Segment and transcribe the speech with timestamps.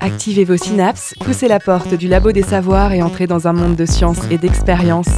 [0.00, 3.76] Activez vos synapses, poussez la porte du labo des savoirs et entrez dans un monde
[3.76, 5.08] de science et d'expérience.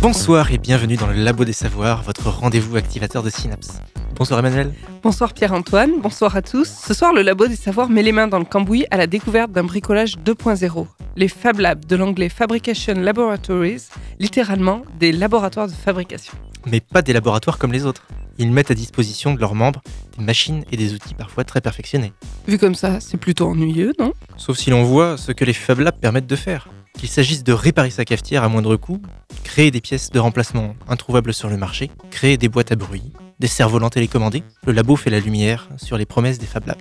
[0.00, 3.80] Bonsoir et bienvenue dans le Labo des Savoirs, votre rendez-vous activateur de synapses.
[4.16, 4.70] Bonsoir Emmanuel.
[5.02, 6.68] Bonsoir Pierre-Antoine, bonsoir à tous.
[6.68, 9.50] Ce soir, le Labo des Savoirs met les mains dans le cambouis à la découverte
[9.50, 10.86] d'un bricolage 2.0.
[11.16, 13.88] Les Fab Labs, de l'anglais Fabrication Laboratories,
[14.20, 16.34] littéralement des laboratoires de fabrication.
[16.66, 18.06] Mais pas des laboratoires comme les autres.
[18.38, 19.80] Ils mettent à disposition de leurs membres
[20.18, 22.12] des machines et des outils parfois très perfectionnés.
[22.48, 24.12] Vu comme ça, c'est plutôt ennuyeux, non?
[24.36, 26.68] Sauf si l'on voit ce que les Fab Labs permettent de faire.
[26.98, 29.00] Qu'il s'agisse de réparer sa cafetière à moindre coût,
[29.42, 33.48] créer des pièces de remplacement introuvables sur le marché, créer des boîtes à bruit, des
[33.48, 36.78] cerfs-volants télécommandés, le labo fait la lumière sur les promesses des Fab Labs.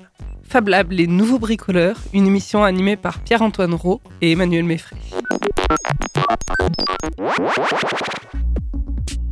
[0.47, 4.99] Fab Lab, les nouveaux bricoleurs, une émission animée par Pierre-Antoine Rowe et Emmanuel Meffray.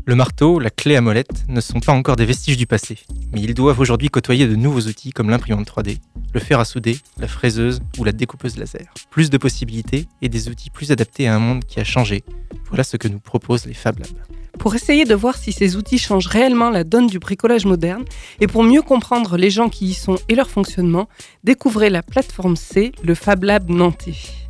[0.04, 2.98] Le marteau, la clé à molette ne sont pas encore des vestiges du passé,
[3.32, 6.00] mais ils doivent aujourd'hui côtoyer de nouveaux outils comme l'imprimante 3D,
[6.34, 8.88] le fer à souder, la fraiseuse ou la découpeuse laser.
[9.12, 12.24] Plus de possibilités et des outils plus adaptés à un monde qui a changé.
[12.70, 14.10] Voilà ce que nous proposent les Fab Labs.
[14.58, 18.06] Pour essayer de voir si ces outils changent réellement la donne du bricolage moderne
[18.40, 21.10] et pour mieux comprendre les gens qui y sont et leur fonctionnement,
[21.44, 24.41] découvrez la plateforme C, le Fab Lab nantais.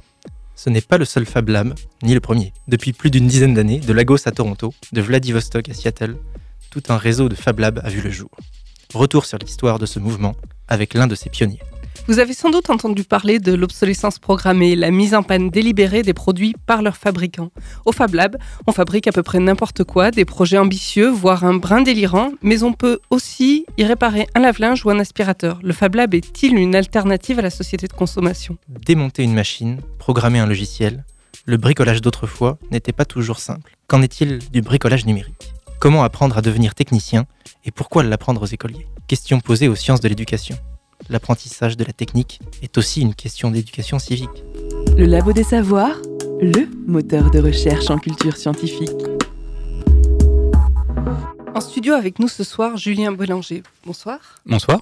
[0.64, 1.74] Ce n'est pas le seul Fab Lab,
[2.04, 2.54] ni le premier.
[2.68, 6.18] Depuis plus d'une dizaine d'années, de Lagos à Toronto, de Vladivostok à Seattle,
[6.70, 8.30] tout un réseau de Fab Labs a vu le jour.
[8.94, 10.36] Retour sur l'histoire de ce mouvement
[10.68, 11.64] avec l'un de ses pionniers.
[12.08, 16.14] Vous avez sans doute entendu parler de l'obsolescence programmée, la mise en panne délibérée des
[16.14, 17.52] produits par leurs fabricants.
[17.86, 21.54] Au Fab Lab, on fabrique à peu près n'importe quoi, des projets ambitieux, voire un
[21.54, 25.60] brin délirant, mais on peut aussi y réparer un lave-linge ou un aspirateur.
[25.64, 28.58] Le Fab Lab est-il une alternative à la société de consommation?
[28.86, 31.06] Démonter une machine, programmer un logiciel,
[31.46, 33.78] le bricolage d'autrefois n'était pas toujours simple.
[33.88, 35.54] Qu'en est-il du bricolage numérique?
[35.80, 37.26] Comment apprendre à devenir technicien
[37.64, 38.86] et pourquoi l'apprendre aux écoliers?
[39.08, 40.58] Question posée aux sciences de l'éducation
[41.12, 44.44] l'apprentissage de la technique est aussi une question d'éducation civique.
[44.98, 45.98] Le Labo des Savoirs,
[46.42, 48.90] le moteur de recherche en culture scientifique.
[51.54, 53.62] En studio avec nous ce soir, Julien Bélanger.
[53.86, 54.20] Bonsoir.
[54.46, 54.80] Bonsoir.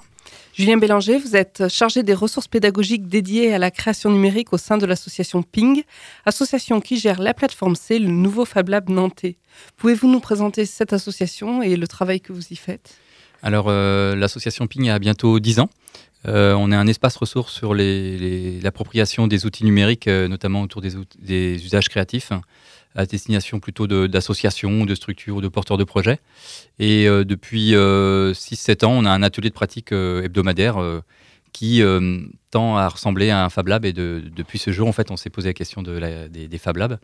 [0.54, 4.78] Julien Bélanger, vous êtes chargé des ressources pédagogiques dédiées à la création numérique au sein
[4.78, 5.84] de l'association Ping,
[6.26, 9.38] association qui gère la plateforme C, le nouveau Fab Lab nantais.
[9.78, 12.98] Pouvez-vous nous présenter cette association et le travail que vous y faites?
[13.42, 15.70] Alors, euh, l'association Ping a bientôt 10 ans.
[16.28, 20.96] Euh, on est un espace ressource sur l'appropriation des outils numériques, euh, notamment autour des,
[21.66, 22.32] usages créatifs,
[22.96, 26.20] à destination plutôt d'associations, de, structures ou de porteurs de projets.
[26.80, 30.78] Et euh, depuis 6-7 ans, on a un atelier de pratique hebdomadaire
[31.52, 31.82] qui
[32.52, 33.86] tend à ressembler à un Fab Lab.
[33.86, 36.76] Et depuis ce jour, en fait, on s'est posé la question de des, des, Fab
[36.78, 37.00] Labs.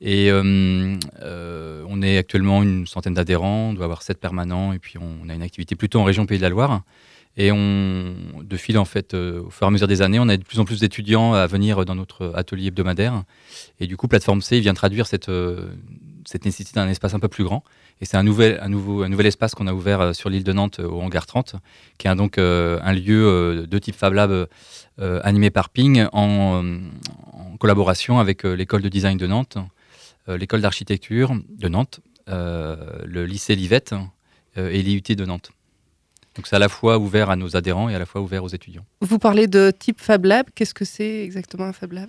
[0.00, 5.28] Et on est actuellement une centaine d'adhérents, on doit avoir 7 permanents, et puis on
[5.28, 6.82] a une activité plutôt en région Pays de la Loire.
[7.38, 10.36] Et de fil, en fait, euh, au fur et à mesure des années, on a
[10.38, 13.24] de plus en plus d'étudiants à venir dans notre atelier hebdomadaire.
[13.78, 15.66] Et du coup, Plateforme C vient traduire cette, euh,
[16.44, 17.62] nécessité d'un espace un peu plus grand.
[18.00, 21.26] Et c'est un nouvel espace qu'on a ouvert euh, sur l'île de Nantes, au Hangar
[21.26, 21.56] 30,
[21.98, 24.48] qui est donc un lieu de type Fab Lab
[24.98, 26.62] animé par Ping en,
[27.32, 29.58] en collaboration avec l'école de design de Nantes,
[30.26, 33.94] l'école d'architecture de Nantes, le lycée Livette
[34.56, 35.50] et l'IUT de Nantes.
[36.36, 38.48] Donc c'est à la fois ouvert à nos adhérents et à la fois ouvert aux
[38.48, 38.84] étudiants.
[39.00, 40.46] Vous parlez de type Fab Lab.
[40.54, 42.08] Qu'est-ce que c'est exactement un Fab Lab?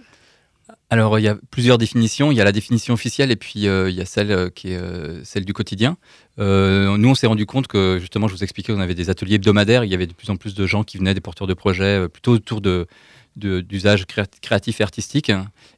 [0.89, 2.31] Alors, il y a plusieurs définitions.
[2.31, 4.71] Il y a la définition officielle et puis euh, il y a celle euh, qui
[4.71, 5.97] est euh, celle du quotidien.
[6.37, 9.83] nous, on s'est rendu compte que, justement, je vous expliquais, on avait des ateliers hebdomadaires.
[9.83, 12.07] Il y avait de plus en plus de gens qui venaient, des porteurs de projets,
[12.09, 12.87] plutôt autour de
[13.35, 14.07] d'usage
[14.41, 15.31] créatif et artistique.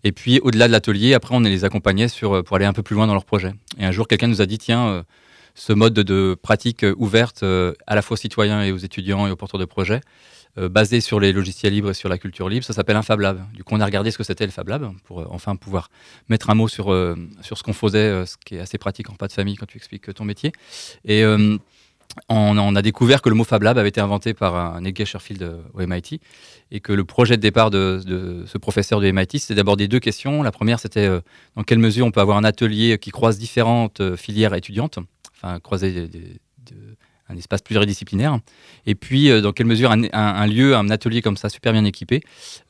[0.06, 2.96] Et puis, au-delà de l'atelier, après, on les accompagnait sur, pour aller un peu plus
[2.96, 3.52] loin dans leur projet.
[3.78, 5.04] Et un jour, quelqu'un nous a dit, tiens,
[5.56, 9.32] ce mode de pratique ouverte euh, à la fois aux citoyens et aux étudiants et
[9.32, 10.02] aux porteurs de projets,
[10.58, 13.20] euh, basé sur les logiciels libres et sur la culture libre, ça s'appelle un Fab
[13.20, 13.46] Lab.
[13.54, 15.90] Du coup, on a regardé ce que c'était le Fab Lab pour euh, enfin pouvoir
[16.28, 16.86] mettre un mot sur,
[17.42, 19.78] sur ce qu'on faisait, ce qui est assez pratique en pas de famille quand tu
[19.78, 20.52] expliques ton métier.
[21.06, 21.24] Et
[22.28, 25.58] on, a découvert que le mot Fab Lab avait été inventé par un Edgar Sherfield
[25.74, 26.20] au MIT
[26.72, 30.00] et que le projet de départ de, de ce professeur du MIT, c'était d'aborder deux
[30.00, 30.42] questions.
[30.42, 31.08] La première, c'était
[31.56, 35.00] dans quelle mesure on peut avoir un atelier qui croise différentes filières étudiantes
[35.42, 36.10] enfin croiser
[37.30, 38.40] un espace pluridisciplinaire.
[38.86, 42.22] Et puis, euh, dans quelle mesure un, lieu, un atelier comme ça, super bien équipé,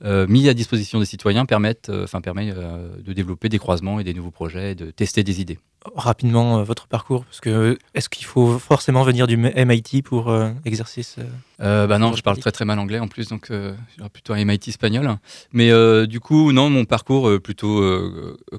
[0.03, 4.03] euh, mis à disposition des citoyens, permettent, euh, enfin, permet de développer des croisements et
[4.03, 5.59] des nouveaux projets, de tester des idées
[5.95, 10.35] rapidement votre parcours Parce que est-ce qu'il faut forcément venir du MIT pour
[10.65, 11.21] exercer ce.
[11.57, 13.49] bah non, je parle très très mal anglais en plus, donc
[13.97, 15.09] j'aurais plutôt un MIT espagnol.
[15.53, 15.71] Mais
[16.05, 17.81] du coup, non, mon parcours plutôt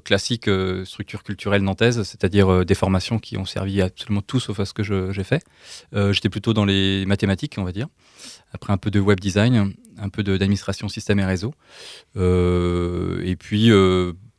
[0.03, 0.49] classique,
[0.83, 5.11] structure culturelle nantaise, c'est-à-dire des formations qui ont servi absolument tout sauf à ce que
[5.11, 5.43] j'ai fait.
[5.93, 7.87] J'étais plutôt dans les mathématiques, on va dire.
[8.53, 11.53] Après un peu de web design, un peu d'administration système et réseau.
[12.15, 13.71] et puis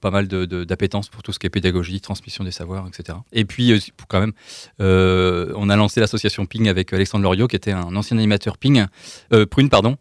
[0.03, 3.19] pas mal d'appétence pour tout ce qui est pédagogie, transmission des savoirs, etc.
[3.33, 3.79] Et puis, euh,
[4.09, 4.33] quand même,
[4.81, 8.85] euh, on a lancé l'association Ping avec Alexandre Loriot, qui était un ancien animateur Ping,
[9.33, 9.97] euh, Prune, pardon,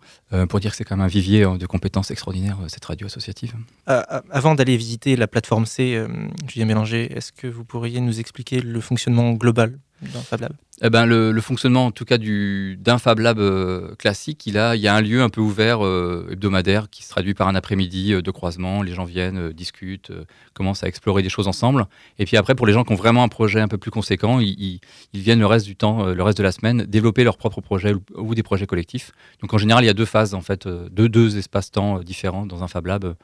[0.50, 3.54] pour dire que c'est quand même un vivier de compétences extraordinaires, cette radio associative.
[3.86, 6.02] avant d'aller visiter la plateforme C,
[6.48, 10.54] Julien Mélanger, est-ce que vous pourriez nous expliquer le fonctionnement global d'un Fab Lab
[10.84, 14.82] eh ben, le, fonctionnement, en tout cas, d'un Fab Lab euh, classique, il, a, il
[14.82, 18.14] y a un lieu un peu ouvert euh, hebdomadaire qui se traduit par un après-midi
[18.14, 18.82] euh, de croisement.
[18.82, 20.12] Les gens viennent, discutent,
[20.56, 21.86] commencent à explorer des choses ensemble.
[22.18, 24.40] Et puis après, pour les gens qui ont vraiment un projet un peu plus conséquent,
[24.40, 24.80] ils,
[25.14, 28.34] viennent le reste du temps, le reste de la semaine, développer leur propre projet ou,
[28.34, 29.12] des projets collectifs.
[29.42, 32.64] Donc en général, il y a deux phases, en fait, deux, deux espaces-temps différents dans
[32.64, 33.16] un Fab Lab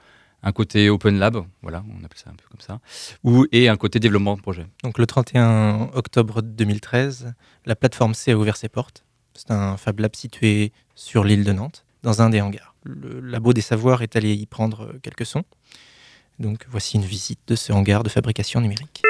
[0.44, 2.80] un côté open lab, voilà, on appelle ça un peu comme ça,
[3.24, 4.66] ou, et un côté développement de projet.
[4.84, 7.34] Donc le 31 octobre 2013,
[7.66, 9.04] la plateforme C a ouvert ses portes.
[9.34, 12.76] C'est un Fab Lab situé sur l'île de Nantes, dans un des hangars.
[12.84, 15.44] Le Labo des Savoirs est allé y prendre quelques sons.
[16.40, 19.02] Donc voici une visite de ce hangar de fabrication numérique.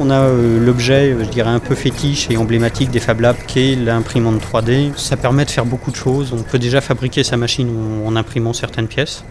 [0.00, 3.36] On a euh, l'objet, euh, je dirais, un peu fétiche et emblématique des Fab Labs
[3.48, 4.96] qui est l'imprimante 3D.
[4.96, 6.32] Ça permet de faire beaucoup de choses.
[6.32, 7.68] On peut déjà fabriquer sa machine
[8.06, 9.24] en imprimant certaines pièces.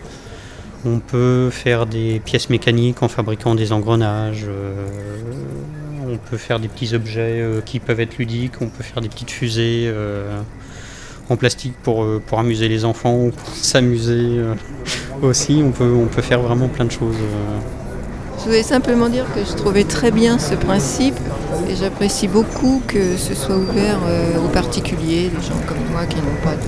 [0.85, 4.45] On peut faire des pièces mécaniques en fabriquant des engrenages.
[4.47, 4.87] Euh,
[6.05, 8.61] on peut faire des petits objets qui peuvent être ludiques.
[8.61, 9.91] On peut faire des petites fusées
[11.29, 12.05] en plastique pour,
[12.37, 14.39] amuser les enfants ou pour s'amuser
[15.21, 15.61] aussi.
[15.65, 17.17] On peut faire vraiment plein de choses.
[18.39, 21.15] Je voulais simplement dire que je trouvais très bien ce principe
[21.69, 26.17] et j'apprécie beaucoup que ce soit ouvert euh, aux particuliers, des gens comme moi qui
[26.17, 26.61] n'ont pas de...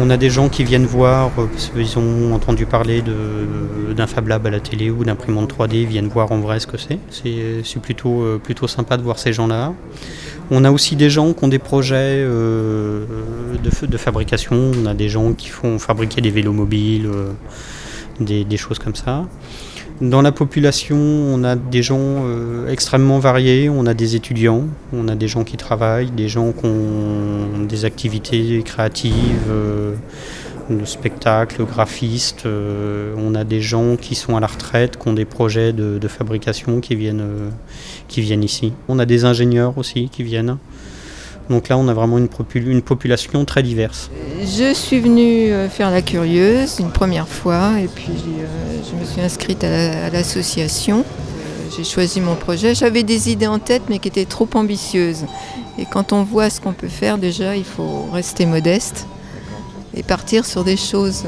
[0.00, 4.28] On a des gens qui viennent voir, euh, parce qu'ils ont entendu parler d'un Fab
[4.28, 7.00] Lab à la télé ou d'imprimante 3D, viennent voir en vrai ce que c'est.
[7.10, 9.74] C'est plutôt, euh, plutôt sympa de voir ces gens-là.
[10.52, 13.06] On a aussi des gens qui ont des projets de,
[13.82, 14.70] de, fabrication.
[14.80, 17.10] On a des gens qui font fabriquer des vélos mobiles,
[18.20, 19.26] des, des, choses comme ça.
[20.00, 23.68] Dans la population, on a des gens euh, extrêmement variés.
[23.68, 27.84] On a des étudiants, on a des gens qui travaillent, des gens qui ont des
[27.84, 29.96] activités créatives, euh,
[30.70, 32.46] de spectacles, graphistes.
[32.46, 35.98] Euh, on a des gens qui sont à la retraite, qui ont des projets de,
[36.06, 37.50] fabrication qui viennent
[38.44, 38.72] ici.
[38.86, 40.58] On a des ingénieurs aussi qui viennent.
[41.50, 42.28] Donc là, on a vraiment une,
[42.82, 44.10] population très diverse.
[44.40, 49.04] Je suis venue euh, faire la curieuse une première fois et puis euh, je me
[49.04, 50.98] suis inscrite à l'association.
[51.00, 52.74] Euh, j'ai choisi mon projet.
[52.74, 55.24] J'avais des idées en tête mais qui étaient trop ambitieuses.
[55.78, 59.06] Et quand on voit ce qu'on peut faire déjà, il faut rester modeste
[59.94, 61.24] et partir sur des choses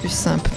[0.00, 0.50] plus simples.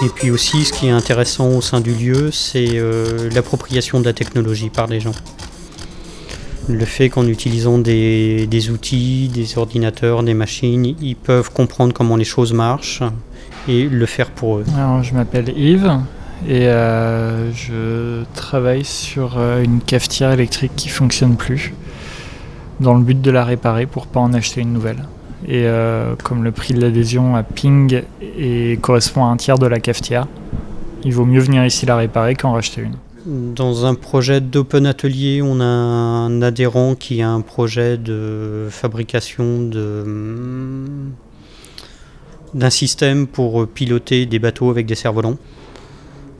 [0.00, 4.04] Et puis aussi, ce qui est intéressant au sein du lieu, c'est euh, l'appropriation de
[4.04, 5.14] la technologie par les gens.
[6.68, 12.24] Le fait qu'en utilisant des, outils, des ordinateurs, des machines, ils peuvent comprendre comment les
[12.24, 13.02] choses marchent
[13.66, 14.64] et le faire pour eux.
[15.02, 15.98] Je m'appelle Yves
[16.46, 21.72] et euh, je travaille sur euh, une cafetière électrique qui fonctionne plus
[22.78, 25.04] dans le but de la réparer pour pas en acheter une nouvelle.
[25.48, 28.02] Et euh, comme le prix de l'adhésion à Ping
[28.82, 30.28] correspond à un tiers de la cafetière,
[31.04, 32.96] il vaut mieux venir ici la réparer qu'en racheter une.
[33.54, 39.70] Dans un projet d'open atelier, on a un adhérent qui a un projet de fabrication
[42.54, 45.38] d'un système pour piloter des bateaux avec des cerfs-volants.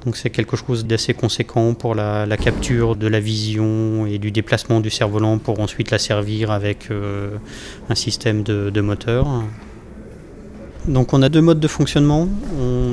[0.04, 4.80] Donc c'est quelque chose d'assez conséquent pour la, capture de la vision et du déplacement
[4.80, 7.36] du cerf-volant pour ensuite la servir avec euh,
[7.88, 9.26] un système de, moteur.
[10.86, 12.28] Donc on a deux modes de fonctionnement.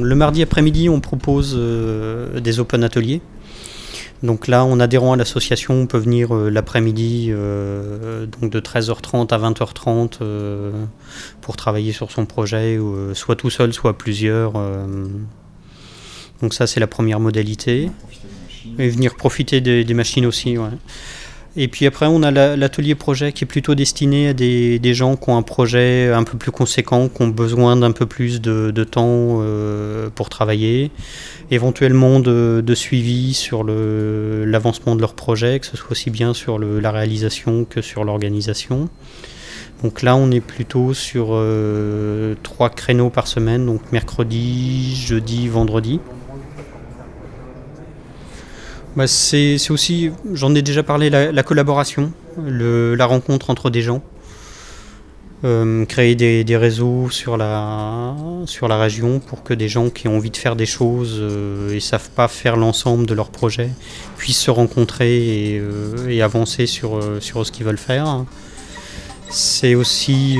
[0.01, 3.21] le mardi après-midi, on propose euh, des open ateliers.
[4.23, 10.19] Donc là, en adhérant à l'association, on peut venir euh, l'après-midi, de 13h30 à 20h30,
[11.41, 12.79] pour travailler sur son projet,
[13.13, 14.53] soit tout seul, soit plusieurs.
[16.45, 17.89] Donc ça, c'est la première modalité.
[18.77, 20.57] Et venir profiter des, machines aussi.
[21.57, 25.27] Et puis après, on a l'atelier projet qui est plutôt destiné à des, gens qui
[25.31, 29.39] ont un projet un peu plus conséquent, qui ont besoin d'un peu plus de, temps
[29.41, 30.91] euh, pour travailler,
[31.49, 36.91] éventuellement de, suivi sur l'avancement de leur projet, que ce soit aussi bien sur la
[36.91, 38.87] réalisation que sur l'organisation.
[39.83, 45.99] Donc là, on est plutôt sur euh, trois créneaux par semaine, donc mercredi, jeudi, vendredi.
[48.95, 54.01] Bah, c'est aussi, j'en ai déjà parlé, la, collaboration, la rencontre entre des gens.
[55.43, 60.15] Euh, créer des, réseaux sur la, sur la région pour que des gens qui ont
[60.15, 63.69] envie de faire des choses euh, et ne savent pas faire l'ensemble de leur projet
[64.17, 68.23] puissent se rencontrer et, euh, avancer sur, sur ce qu'ils veulent faire.
[69.29, 70.39] C'est aussi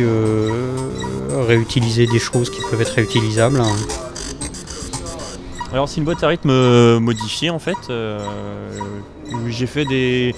[1.29, 3.61] réutiliser des choses qui peuvent être réutilisables.
[5.75, 7.75] Alors c'est une boîte à rythme modifiée en fait.
[9.49, 10.33] J'ai fait des,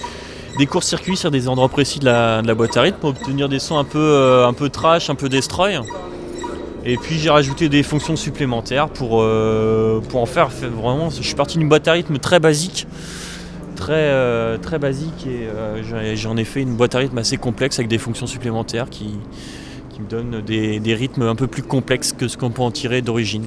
[0.58, 3.78] des courts-circuits sur des endroits précis de la, boîte à rythme pour obtenir des sons
[3.78, 5.80] un peu, euh, un peu trash, un peu destroy.
[6.84, 11.10] Et puis j'ai rajouté des fonctions supplémentaires pour, euh, pour en faire vraiment.
[11.10, 12.88] Je suis parti d'une boîte à rythme très basique,
[13.76, 17.88] très, euh, très basique, et j'en ai fait une boîte à rythme assez complexe avec
[17.88, 19.14] des fonctions supplémentaires qui,
[19.90, 23.00] qui me donnent des rythmes un peu plus complexes que ce qu'on peut en tirer
[23.00, 23.46] d'origine.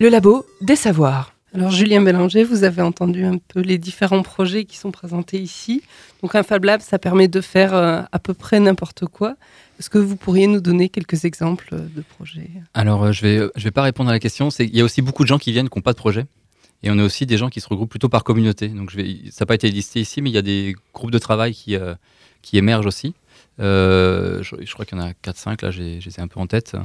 [0.00, 1.34] Le labo des savoirs.
[1.52, 5.82] Alors Julien Bélanger, vous avez entendu un peu les différents projets qui sont présentés ici.
[6.22, 9.34] Donc un Fab Lab, ça permet de faire euh, à peu près n'importe quoi.
[9.80, 12.48] Est-ce que vous pourriez nous donner quelques exemples de projets?
[12.74, 14.50] Alors euh, je vais je vais pas répondre à la question.
[14.50, 16.26] C'est il y a aussi beaucoup de gens qui viennent qui n'ont pas de projet.
[16.84, 18.68] Et on a aussi des gens qui se regroupent plutôt par communauté.
[18.68, 21.10] Donc je vais, ça n'a pas été listé ici, mais il y a des groupes
[21.10, 21.94] de travail qui, euh,
[22.42, 23.14] qui émergent aussi.
[23.60, 26.76] Euh, je, crois qu'il y en a 4-5, là, j'ai un peu en tête.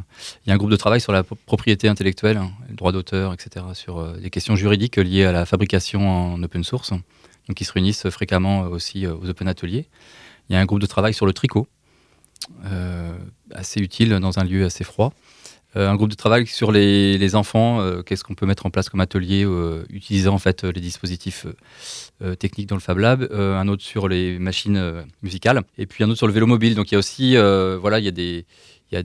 [0.46, 3.34] Il y a un groupe de travail sur la propriété intellectuelle, hein, le droit d'auteur,
[3.34, 7.66] etc., sur euh, des questions juridiques liées à la fabrication en open source, donc qui
[7.66, 9.88] se réunissent fréquemment aussi euh, aux open ateliers.
[10.50, 11.68] Il y a un groupe de travail sur le tricot,
[13.54, 15.14] assez utile dans un lieu assez froid.
[15.76, 18.90] Euh, un groupe de travail sur les, enfants, euh, qu'est-ce qu'on peut mettre en place
[18.90, 21.48] comme atelier euh, utilisant en fait les dispositifs
[22.40, 26.18] techniques dans le Fab Lab, un autre sur les machines musicales, et puis un autre
[26.18, 26.76] sur le vélo mobile.
[26.76, 28.46] Donc il y a aussi, voilà, il y a des,
[28.92, 29.04] il y a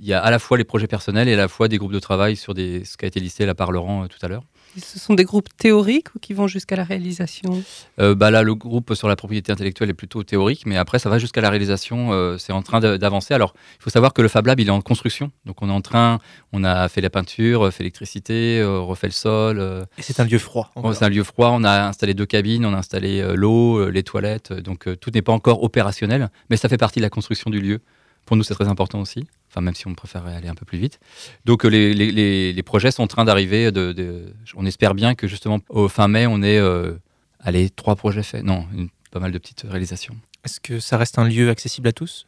[0.00, 1.92] il y a à la fois les projets personnels et à la fois des groupes
[1.92, 4.44] de travail sur des, ce qui a été listé là par Laurent tout à l'heure.
[4.76, 7.62] Ce sont des groupes théoriques ou qui vont jusqu'à la réalisation
[8.00, 11.08] euh, bah Là, le groupe sur la propriété intellectuelle est plutôt théorique, mais après, ça
[11.08, 12.12] va jusqu'à la réalisation.
[12.12, 13.34] Euh, c'est en train d'avancer.
[13.34, 15.30] Alors, il faut savoir que le Fab Lab, il est en construction.
[15.46, 16.18] Donc, on est en train,
[16.52, 19.86] on a fait la peinture, fait l'électricité, euh, refait le sol.
[19.96, 20.70] Et c'est un lieu froid.
[20.92, 21.50] c'est un lieu froid.
[21.52, 24.52] On a installé deux cabines, on a installé l'eau, les toilettes.
[24.52, 27.80] Donc, tout n'est pas encore opérationnel, mais ça fait partie de la construction du lieu.
[28.28, 29.26] Pour nous, c'est très important aussi.
[29.48, 31.00] Enfin, même si on préférait aller un peu plus vite.
[31.46, 33.72] Donc, euh, les, les, les, projets sont en train d'arriver.
[33.72, 36.92] De, on espère bien que justement, au fin mai, on ait euh,
[37.40, 38.44] allez, trois projets faits.
[38.44, 38.66] Non,
[39.12, 40.14] pas mal de petites réalisations.
[40.44, 42.26] Est-ce que ça reste un lieu accessible à tous?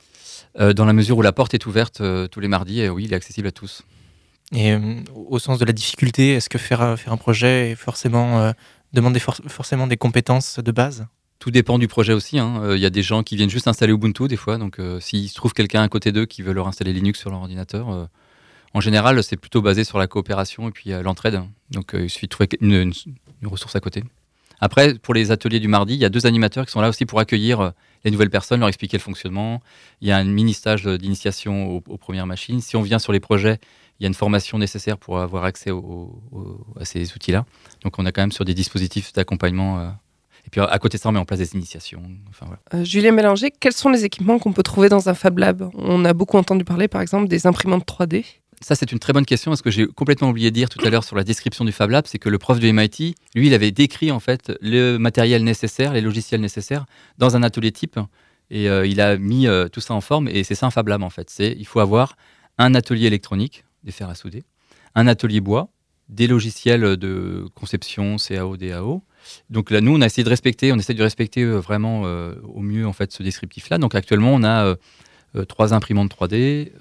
[0.58, 3.16] Euh, Dans la mesure où la porte est ouverte tous les mardis, oui, il est
[3.16, 3.82] accessible à tous.
[4.54, 4.74] Et
[5.14, 8.54] au sens de la difficulté, est-ce que faire, faire un projet est forcément,
[8.94, 11.04] demander forcément des compétences de base?
[11.40, 12.38] Tout dépend du projet aussi.
[12.38, 12.60] Hein.
[12.62, 14.58] Euh, il y a des gens qui viennent juste installer Ubuntu des fois.
[14.58, 17.30] Donc, euh, s'il se trouve quelqu'un à côté d'eux qui veut leur installer Linux sur
[17.30, 18.04] leur ordinateur, euh,
[18.74, 21.42] en général, c'est plutôt basé sur la coopération et puis l'entraide.
[21.70, 22.92] Donc, il suffit de trouver une,
[23.42, 24.04] ressource à côté.
[24.60, 27.04] Après, pour les ateliers du mardi, il y a deux animateurs qui sont là aussi
[27.04, 27.72] pour accueillir
[28.04, 29.60] les nouvelles personnes, leur expliquer le fonctionnement.
[30.02, 32.60] Il y a un mini stage d'initiation aux, premières machines.
[32.60, 33.58] Si on vient sur les projets,
[33.98, 35.72] il y a une formation nécessaire pour avoir accès
[36.78, 37.46] à ces outils-là.
[37.82, 39.96] Donc, on a quand même sur des dispositifs d'accompagnement
[40.50, 42.02] et puis à côté de ça, on met en place des initiations.
[42.28, 45.70] Enfin, euh, Julien Mélanger, quels sont les équipements qu'on peut trouver dans un Fab Lab?
[45.74, 48.24] On a beaucoup entendu parler, par exemple, des imprimantes 3D.
[48.60, 49.54] Ça, c'est une très bonne question.
[49.54, 51.90] Ce que j'ai complètement oublié de dire tout à l'heure sur la description du Fab
[51.90, 55.44] Lab, c'est que le prof du MIT, lui, il avait décrit en fait le matériel
[55.44, 56.84] nécessaire, les logiciels nécessaires
[57.16, 58.00] dans un atelier type.
[58.50, 60.26] Et euh, il a mis euh, tout ça en forme.
[60.26, 61.30] Et c'est ça un Fab Lab en fait.
[61.30, 62.16] C'est il faut avoir
[62.58, 64.42] un atelier électronique, des fers à souder,
[64.96, 65.68] un atelier bois,
[66.08, 69.04] des logiciels de conception, CAO, DAO,
[69.50, 72.34] donc là, nous, on a essayé de respecter, on essaie de respecter euh, vraiment euh,
[72.54, 73.78] au mieux en fait ce descriptif-là.
[73.78, 74.76] Donc actuellement, on a
[75.36, 76.72] euh, trois imprimantes 3D,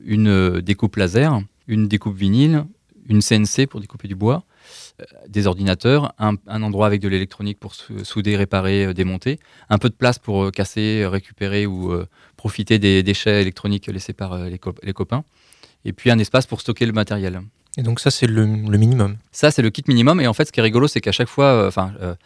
[0.00, 2.64] une découpe laser, une découpe vinyle,
[3.08, 4.44] une CNC pour découper du bois,
[5.28, 9.40] des ordinateurs, un, endroit avec de l'électronique pour souder, réparer, démonter,
[9.70, 11.92] un peu de place pour casser, récupérer ou
[12.36, 15.24] profiter des déchets électroniques laissés par les, copains,
[15.84, 17.40] et puis un espace pour stocker le matériel.
[17.78, 19.18] Et donc ça, c'est le, minimum.
[19.30, 20.20] Ça, c'est le kit minimum.
[20.20, 22.16] Et en fait, ce qui est rigolo, c'est qu'à chaque fois, euh, enfin, euh,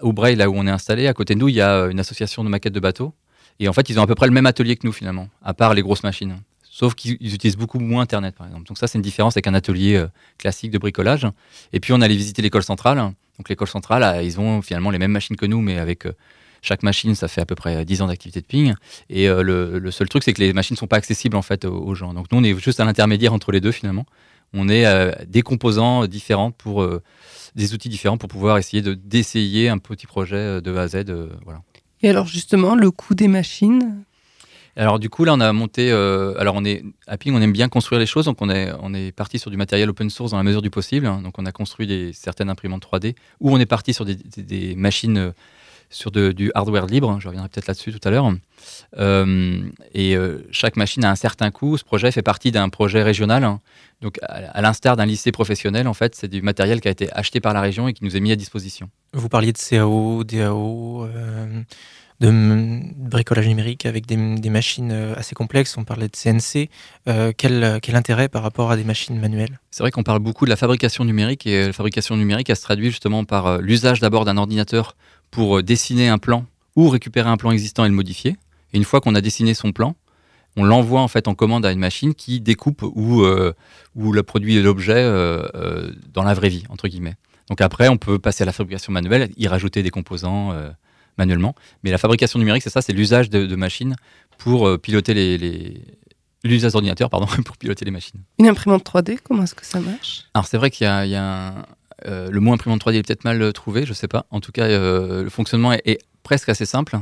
[0.00, 1.90] au Braille, là où on est installé, à côté de nous, il y a euh,
[1.90, 3.12] une association de maquettes de bateaux.
[3.60, 5.52] Et en fait, ils ont à peu près le même atelier que nous, finalement, à
[5.52, 6.36] part les grosses machines.
[6.62, 8.66] Sauf qu'ils utilisent beaucoup moins Internet, par exemple.
[8.66, 10.02] Donc ça, c'est une différence avec un atelier
[10.38, 11.26] classique de bricolage.
[11.74, 12.96] Et puis, on allait visiter l'école centrale.
[12.96, 16.06] Donc l'école centrale, ils ont finalement les mêmes machines que nous, mais avec
[16.62, 18.72] chaque machine, ça fait à peu près 10 ans d'activité de ping.
[19.10, 21.94] Et le, seul truc, c'est que les machines ne sont pas accessibles en fait aux
[21.94, 22.14] gens.
[22.14, 24.06] Donc nous, on est juste à l'intermédiaire entre les deux finalement
[24.54, 27.02] on est euh, des composants différents pour euh,
[27.54, 30.88] des outils différents pour pouvoir essayer de d'essayer un petit projet euh, de A à
[30.88, 31.04] Z.
[31.44, 31.60] voilà.
[32.02, 34.04] Et alors justement, le coût des machines?
[34.74, 37.52] Alors du coup là on a monté, euh, alors on est à Ping, on aime
[37.52, 40.30] bien construire les choses, donc on est on est parti sur du matériel open source
[40.30, 41.06] dans la mesure du possible.
[41.22, 44.42] Donc on a construit des, certaines imprimantes 3D, ou on est parti sur des, des-
[44.42, 45.30] des machines euh,
[45.92, 47.18] sur de- du hardware libre.
[47.20, 48.32] Je reviendrai peut-être là-dessus tout à l'heure.
[48.98, 49.62] Euh,
[49.94, 51.76] et euh, chaque machine a un certain coût.
[51.78, 53.44] Ce projet fait partie d'un projet régional.
[53.44, 53.60] hein.
[54.00, 57.12] Donc à, à l'instar d'un lycée professionnel, en fait, c'est du matériel qui a été
[57.12, 58.90] acheté par la région et qui nous est mis à disposition.
[59.12, 61.62] Vous parliez de CAO, DAO, euh,
[62.20, 65.76] de bricolage numérique avec des, des machines assez complexes.
[65.76, 66.68] On parlait de CNC.
[67.36, 69.58] Quel, quel intérêt par rapport à des machines manuelles?
[69.72, 72.62] C'est vrai qu'on parle beaucoup de la fabrication numérique et la fabrication numérique, elle se
[72.62, 74.94] traduit justement par l'usage d'abord d'un ordinateur
[75.32, 76.46] pour euh, dessiner un plan
[76.76, 78.36] ou récupérer un plan existant et le modifier.
[78.72, 79.96] Et une fois qu'on a dessiné son plan,
[80.56, 83.52] on l'envoie en fait en commande à une machine qui découpe ou, euh,
[83.96, 87.16] ou le produit et l'objet euh, euh, dans la vraie vie, entre guillemets.
[87.48, 90.54] Donc après, on peut passer à la fabrication manuelle, y rajouter des composants
[91.18, 91.54] manuellement.
[91.82, 93.96] Mais la fabrication numérique, c'est ça, c'est l'usage de, de machines
[94.38, 95.36] pour piloter les...
[95.38, 95.80] les-
[96.44, 98.20] L'usage d'ordinateur, pardon, pour piloter les machines.
[98.40, 100.24] Une imprimante 3D, comment est-ce que ça marche?
[100.34, 101.64] Alors c'est vrai qu'il y y a un-
[102.06, 104.26] euh, le mot imprimante 3D est peut-être mal euh, trouvé, je sais pas.
[104.30, 106.96] En tout cas, euh, le fonctionnement est, presque assez simple.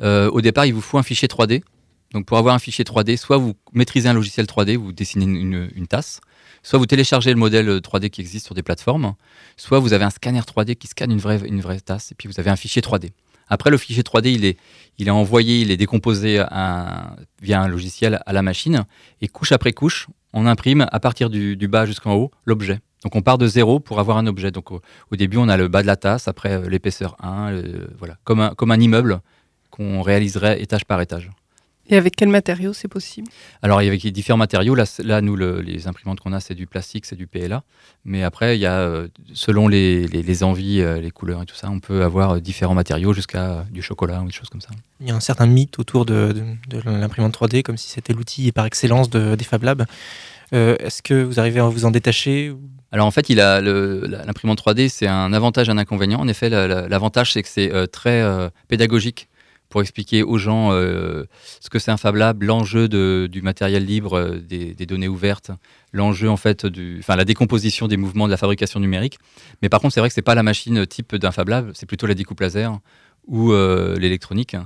[0.00, 1.62] Au départ, il vous faut un fichier 3D.
[2.12, 5.86] Donc pour avoir un fichier 3D, soit vous maîtrisez un logiciel 3D, vous dessinez une,
[5.86, 6.20] tasse,
[6.64, 9.14] soit vous téléchargez le modèle 3D qui existe sur des plateformes,
[9.56, 12.50] soit vous avez un scanner 3D qui scanne une vraie, tasse, et puis vous avez
[12.50, 13.10] un fichier 3D.
[13.48, 14.56] Après, le fichier 3D,
[14.98, 16.42] il est, envoyé, il est décomposé
[17.40, 18.84] via un logiciel à la machine,
[19.20, 22.80] et couche après couche, on imprime à partir du bas jusqu'en haut l'objet.
[23.02, 24.50] Donc on part de zéro pour avoir un objet.
[24.50, 27.50] Donc au, au début, on a le bas de la tasse, après euh, l'épaisseur 1,
[27.52, 29.20] le- voilà, comme un, comme un immeuble
[29.70, 31.30] qu'on réaliserait étage par étage.
[31.88, 33.28] Et avec quel matériau c'est possible?
[33.62, 36.66] Alors, avec les différents matériaux, là, là nous, le- les imprimantes qu'on a, c'est du
[36.66, 37.62] plastique, c'est du PLA.
[38.04, 41.46] Mais après, il y a, euh, selon les, les- les envies, euh, les couleurs et
[41.46, 44.70] tout ça, on peut avoir différents matériaux jusqu'à du chocolat ou des choses comme ça.
[45.00, 46.32] Il y a un certain mythe autour de,
[46.68, 49.84] de- de l'imprimante 3D, comme si c'était l'outil par excellence de, des Fab Labs.
[50.54, 52.52] Euh, Est-ce que vous arrivez à vous en détacher
[52.92, 56.20] Alors en fait, l'imprimante 3D, c'est un avantage et un inconvénient.
[56.20, 59.28] En effet, la- la- l'avantage, c'est que c'est euh, très euh, pédagogique
[59.68, 64.74] pour expliquer aux gens ce que c'est un Fab Lab, l'enjeu du matériel libre, des,
[64.86, 65.50] données ouvertes,
[65.92, 66.64] l'enjeu en fait
[67.16, 69.18] la décomposition des mouvements de la fabrication numérique.
[69.62, 71.84] Mais par contre, c'est vrai que c'est pas la machine type d'un Fab Lab, c'est
[71.86, 72.78] plutôt la découpe laser
[73.26, 74.56] ou euh, l'électronique.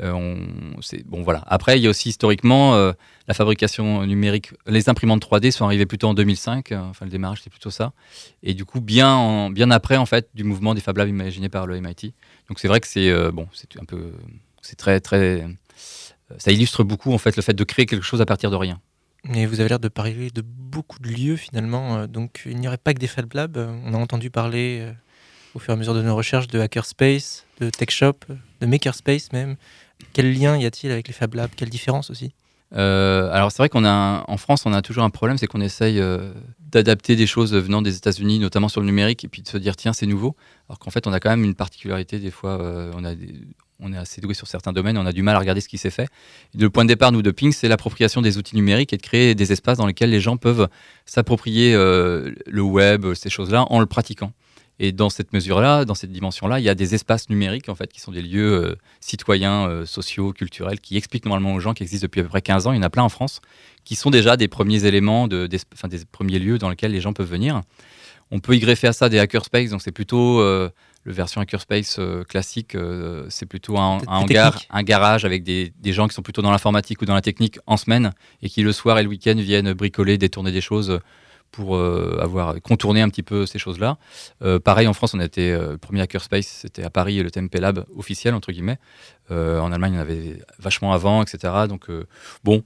[0.00, 1.42] Euh, on- c'est- bon voilà.
[1.46, 2.92] Après, il y a aussi historiquement euh,
[3.26, 4.52] la fabrication numérique.
[4.66, 6.70] Les imprimantes 3D sont arrivées plutôt en 2005.
[6.72, 7.92] euh, enfin, le démarrage c'est plutôt ça.
[8.42, 11.48] Et du coup, bien en- bien après en fait du mouvement des Fab Labs imaginé
[11.48, 12.14] par le MIT.
[12.48, 14.12] Donc c'est vrai que c'est euh, bon, c'est un peu,
[14.62, 15.48] c'est très très, euh,
[16.38, 18.80] ça illustre beaucoup en fait le fait de créer quelque chose à partir de rien.
[19.34, 21.96] Et vous avez l'air de parler de beaucoup de lieux finalement.
[21.98, 23.56] euh, Donc il n'y aurait pas que des Fab Labs.
[23.56, 24.92] euh, On a entendu parler euh,
[25.54, 29.32] au fur et à mesure de nos recherches de Hackerspace, de TechShop, euh, de Makerspace
[29.32, 29.56] même.
[30.12, 31.50] Quel lien y a-t-il avec les Fab Labs?
[31.56, 32.32] Quelle différence aussi?
[32.76, 36.32] Euh, alors c'est vrai qu'on France on a toujours un problème, c'est qu'on essaye euh,
[36.60, 39.74] d'adapter des choses venant des États-Unis, notamment sur le numérique, et puis de se dire
[39.76, 40.36] tiens c'est nouveau.
[40.68, 42.92] Alors qu'en fait on a quand même une particularité des fois, euh,
[43.80, 45.78] on est assez doué sur certains domaines, on a du mal à regarder ce qui
[45.78, 46.08] s'est fait.
[46.54, 49.34] Le point de départ nous de Ping, c'est l'appropriation des outils numériques et de créer
[49.34, 50.68] des espaces dans lesquels les gens peuvent
[51.06, 54.32] s'approprier le web, ces choses-là, en le pratiquant.
[54.80, 57.92] Et dans cette mesure-là, dans cette dimension-là, il y a des espaces numériques en fait
[57.92, 61.82] qui sont des lieux euh, citoyens, euh, sociaux, culturels, qui expliquent normalement aux gens qui
[61.82, 62.72] existent depuis à peu près 15 ans.
[62.72, 63.40] Il y en a plein en France
[63.84, 67.00] qui sont déjà des premiers éléments, de, des, enfin, des premiers lieux dans lesquels les
[67.00, 67.62] gens peuvent venir.
[68.30, 70.68] On peut y greffer à ça des hackerspace, donc c'est plutôt euh,
[71.02, 72.76] le version hackerspace euh, classique,
[73.30, 76.50] c'est plutôt un, un hangar, un garage avec des, des gens qui sont plutôt dans
[76.52, 78.12] l'informatique ou dans la technique en semaine
[78.42, 81.00] et qui le soir et le week-end viennent bricoler, détourner des choses
[81.50, 83.98] pour euh, avoir contourné un petit peu ces choses-là.
[84.42, 87.30] Euh, pareil, en France, on a été euh, le premier hackerspace, c'était à Paris, le
[87.30, 88.78] TMP Lab officiel, entre guillemets.
[89.30, 91.52] En Allemagne, en avait vachement avant, etc.
[91.68, 91.88] Donc,
[92.44, 92.62] bon.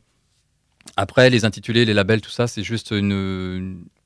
[0.96, 3.12] Après, les intitulés, les labels, tout ça, c'est juste une,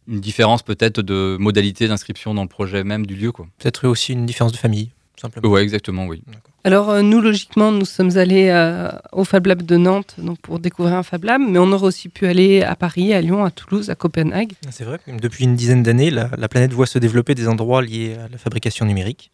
[0.07, 3.33] une- différence peut-être de modalité d'inscription dans le projet même du lieu.
[3.33, 5.49] Peut-être aussi une différence de famille, simplement.
[5.49, 6.23] Ouais, exactement, oui.
[6.65, 10.59] Alors euh, nous, logiquement, nous sommes allés euh, au Fab Lab de Nantes donc pour
[10.59, 13.51] découvrir un Fab Lab, mais on aurait aussi pu aller à Paris, à Lyon, à
[13.51, 14.53] Toulouse, à Copenhague.
[14.71, 18.17] C'est vrai, depuis une dizaine d'années, la, la planète voit se développer des endroits liés
[18.23, 19.31] à la fabrication numérique,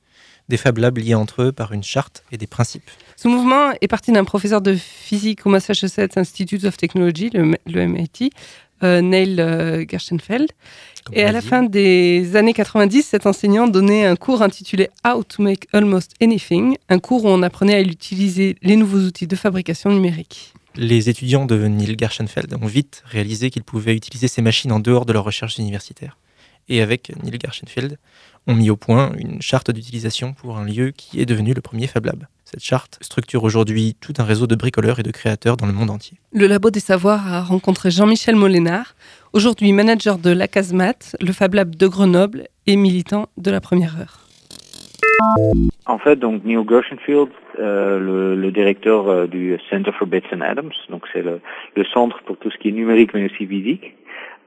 [0.49, 2.91] des Fab Labs liés entre eux par une charte et des principes.
[3.17, 7.87] Ce mouvement est parti d'un professeur de physique au Massachusetts Institute of Technology, le, le
[7.87, 8.31] MIT,
[9.01, 10.51] Neil euh, Gershenfeld.
[11.05, 11.47] comme Et à l'a la dit.
[11.49, 16.77] fin des années 90, cet enseignant donnait un cours intitulé How to Make Almost Anything,
[16.89, 20.53] un cours où on apprenait à utiliser les nouveaux outils de fabrication numérique.
[20.75, 25.05] Les étudiants de Neil Gershenfeld ont vite réalisé qu'ils pouvaient utiliser ces machines en dehors
[25.07, 26.17] de leurs recherches universitaires.
[26.69, 27.99] et avec Neil Gershenfeld,
[28.47, 31.87] ont mis au point une charte d'utilisation pour un lieu qui est devenu le premier
[31.87, 32.27] Fab Lab.
[32.45, 35.91] Cette charte structure aujourd'hui tout un réseau de bricoleurs et de créateurs dans le monde
[35.91, 36.19] entier.
[36.33, 38.95] Le Labo des Savoirs a rencontré Jean-Michel Molénard,
[39.33, 43.99] aujourd'hui manager de la Casemate, le Fab Lab de Grenoble et militant de la première
[43.99, 44.19] heure.
[45.87, 47.29] En fait, donc Neil Gershenfield,
[47.59, 51.41] euh, le, le, directeur euh, du Center for Bits and Atoms, donc c'est le,
[51.77, 53.95] le, centre pour tout ce qui est numérique mais aussi physique,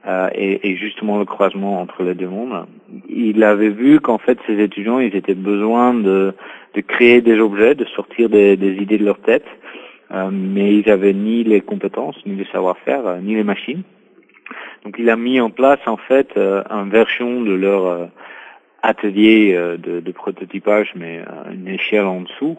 [0.06, 2.66] euh, et, et, justement le croisement entre les deux mondes.
[3.08, 6.32] Il avait vu qu'en fait ces étudiants, ils étaient besoin de,
[6.74, 9.46] de créer des objets, de sortir des, des idées de leur tête,
[10.12, 13.82] euh, mais ils avaient ni les compétences, ni le savoir-faire, euh, ni les machines.
[14.84, 18.08] Donc il a mis en place en fait euh, une version de leur
[18.82, 22.56] atelier de, de, prototypage, mais une échelle en dessous.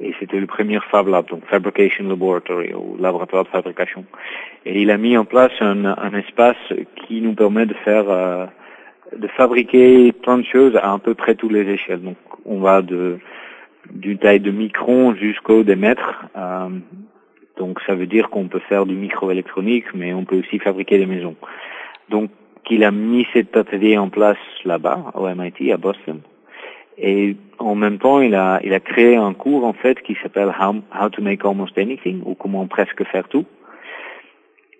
[0.00, 4.04] Et c'était le premier Fab Lab, donc Fabrication Laboratory, ou laboratoire de fabrication.
[4.64, 6.56] Et il a mis en place un, un espace
[6.94, 8.48] qui nous permet de faire
[9.16, 12.02] de fabriquer plein de choses à à peu près toutes les échelles.
[12.02, 13.18] Donc on va de
[13.90, 16.26] d'une taille de micron jusqu'au des mètres.
[16.36, 16.68] Euh,
[17.58, 21.06] donc ça veut dire qu'on peut faire du microélectronique, mais on peut aussi fabriquer des
[21.06, 21.36] maisons.
[22.10, 22.30] Donc
[22.70, 26.20] il a mis cet atelier en place là-bas, au MIT, à Boston.
[27.00, 30.52] Et en même temps, il a, il a créé un cours en fait qui s'appelle
[30.60, 33.46] How, How to Make Almost Anything, ou comment presque faire tout.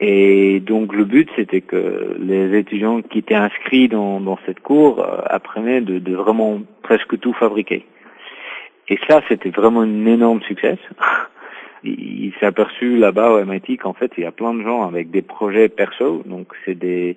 [0.00, 5.00] Et donc le but, c'était que les étudiants qui étaient inscrits dans, dans cette cours
[5.00, 7.84] euh, apprenaient de, de, vraiment presque tout fabriquer.
[8.88, 10.78] Et ça, c'était vraiment un énorme succès.
[11.84, 15.10] il s'est aperçu là-bas au MIT qu'en fait, il y a plein de gens avec
[15.10, 16.22] des projets perso.
[16.26, 17.16] Donc c'est des,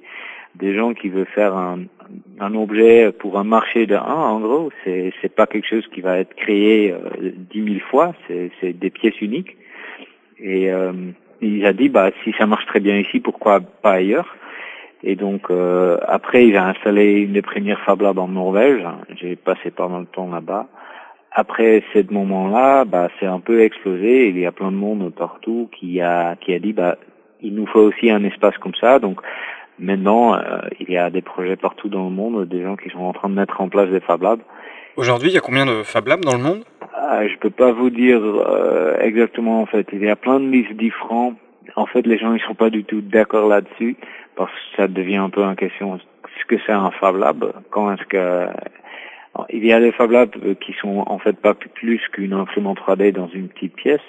[0.56, 1.86] des gens qui veulent faire un,
[2.56, 4.72] objet pour un marché de 1, en gros.
[4.84, 8.14] C'est, c'est pas quelque chose qui va être créé euh, dix mille fois.
[8.28, 9.56] C'est, des pièces uniques.
[10.40, 10.92] Et euh,
[11.42, 14.36] il a dit bah si ça marche très bien ici, pourquoi pas ailleurs?
[15.04, 18.84] Et donc euh, après il a installé une des premières Fab Labs en Norvège.
[19.16, 20.68] J'ai passé pas mal temps là-bas.
[21.32, 24.30] Après ce moment-là, bah c'est un peu explosé.
[24.30, 26.98] Il y a plein de monde partout qui a qui a dit bah
[27.42, 29.00] il nous faut aussi un espace comme ça.
[29.00, 29.22] Donc
[29.82, 33.00] maintenant euh, il y a des projets partout dans le monde, des gens qui sont
[33.00, 34.40] en train de mettre en place des Fab Labs.
[34.96, 36.64] Aujourd'hui, il y a combien de Fab Labs dans le monde?
[36.94, 39.88] Ah, Je peux pas vous dire euh, exactement en fait.
[39.92, 41.36] Il y a plein de listes différentes.
[41.76, 43.98] En fait, les gens ils sont pas du tout d'accord là-dessus
[44.36, 45.96] parce que ça devient un peu en question.
[45.96, 48.48] Est-ce que c'est un Fab Lab Quand est-ce que
[49.50, 53.14] il y a des Fab Labs qui sont en fait pas plus qu'une imprimante 3D
[53.14, 54.02] dans une petite pièce,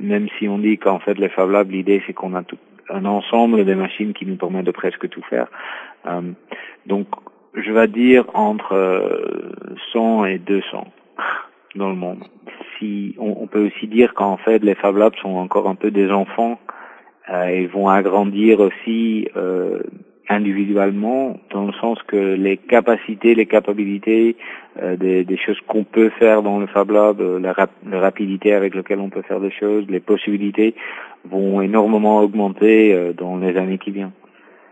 [0.00, 2.58] même si on dit qu'en fait les Fab Labs, l'idée c'est qu'on a tout,
[2.90, 5.48] un ensemble de machines qui nous permet de presque tout faire.
[6.06, 6.32] Euh,
[6.86, 7.06] donc
[7.54, 10.86] je vais dire entre 100 et 200
[11.74, 12.24] dans le monde.
[12.78, 16.10] Si on, peut aussi dire qu'en fait les Fab Labs sont encore un peu des
[16.10, 16.58] enfants
[17.30, 19.82] euh, et vont agrandir aussi euh,
[20.28, 24.36] individuellement dans le sens que les capacités, les capacités
[24.82, 28.00] euh, des, des, choses qu'on peut faire dans le Fab Lab, euh, la, rap la,
[28.00, 30.74] rapidité avec laquelle on peut faire des choses, les possibilités
[31.24, 34.12] vont énormément augmenter euh, dans les années qui viennent.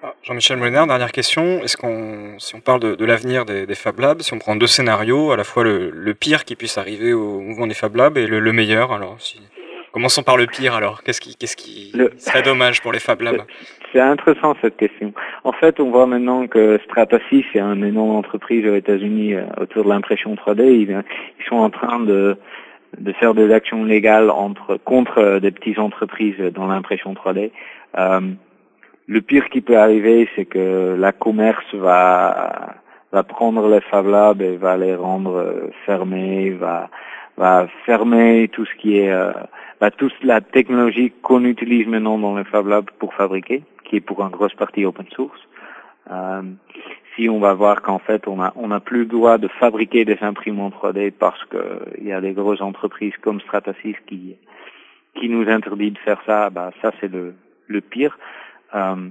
[0.03, 1.62] Ah, Jean-Michel Molinard, dernière question.
[1.62, 4.57] Est-ce qu'on, si on parle de, de l'avenir des, des, Fab Labs, si on prend
[4.57, 7.97] deux scénarios, à la fois le, le pire qui puisse arriver au mouvement des Fab
[7.97, 9.40] Labs et le, le meilleur, alors si...
[9.93, 11.03] commençons par le pire alors.
[11.03, 12.12] Qu'est-ce qui, qu'est-ce qui le...
[12.19, 13.45] serait dommage pour les Fab Labs?
[13.95, 15.15] C'est intéressant cette question.
[15.45, 19.85] En fait, on voit maintenant que Stratasys, c'est une énorme entreprise aux États-Unis euh, autour
[19.85, 20.65] de l'impression 3D.
[20.65, 22.37] Ils, ils sont en train de
[22.99, 27.51] de faire des actions légales entre contre des petites entreprises dans l'impression 3D.
[27.99, 28.21] Euh,
[29.07, 32.75] le pire qui peut arriver, c'est que la commerce va
[33.13, 36.89] va prendre les Fab Labs et va les rendre fermés, va
[37.37, 39.33] va fermer tout ce qui est euh,
[39.81, 43.63] bah, toute la technologie qu'on utilise maintenant dans les Fab Labs pour fabriquer,
[43.95, 45.41] qui pour une grosse partie open source.
[46.11, 46.43] Euh,
[47.15, 50.05] si on va voir qu'en fait on a on a plus le droit de fabriquer
[50.05, 54.37] des imprimantes 3D parce que il y a des grosses entreprises comme Stratasys qui
[55.19, 57.35] qui nous interdit de faire ça, bah ça c'est le
[57.69, 58.19] le pire.
[58.75, 59.09] Euh,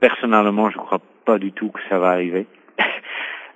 [0.00, 2.46] personnellement, je crois pas du tout que ça va arriver.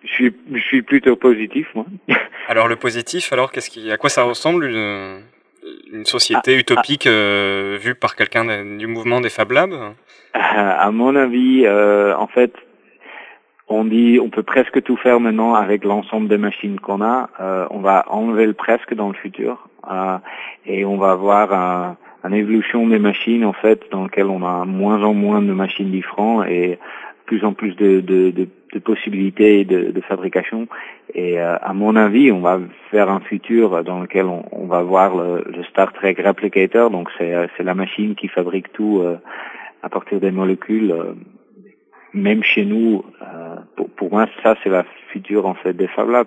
[0.04, 1.84] je suis, je suis plutôt positif, moi.
[2.48, 4.70] alors le positif, alors qu'est-ce qui, à quoi ça ressemble
[5.92, 8.44] une société ah, utopique ah, euh, vue par quelqu'un
[8.76, 9.74] du mouvement des Fab Labs
[10.34, 12.54] À mon avis, euh, en fait,
[13.68, 17.30] on dit, on peut presque tout faire maintenant avec l'ensemble des machines qu'on a.
[17.40, 20.18] Euh, on va enlever le presque dans le futur euh,
[20.66, 24.64] et on va avoir un une évolution des machines en fait dans lequel on a
[24.64, 26.78] moins en moins de machines différentes et
[27.26, 30.66] plus en plus de, de, de, de possibilités de, fabrication
[31.14, 32.58] et euh, à mon avis on va
[32.90, 37.62] faire un futur dans lequel on, va voir le, Star Trek Replicator donc c'est c'est
[37.62, 39.16] la machine qui fabrique tout euh,
[39.82, 41.14] à partir des molécules euh,
[42.12, 43.04] même chez nous
[43.96, 46.26] pour moi, ça c'est la future en fait des Fab Labs,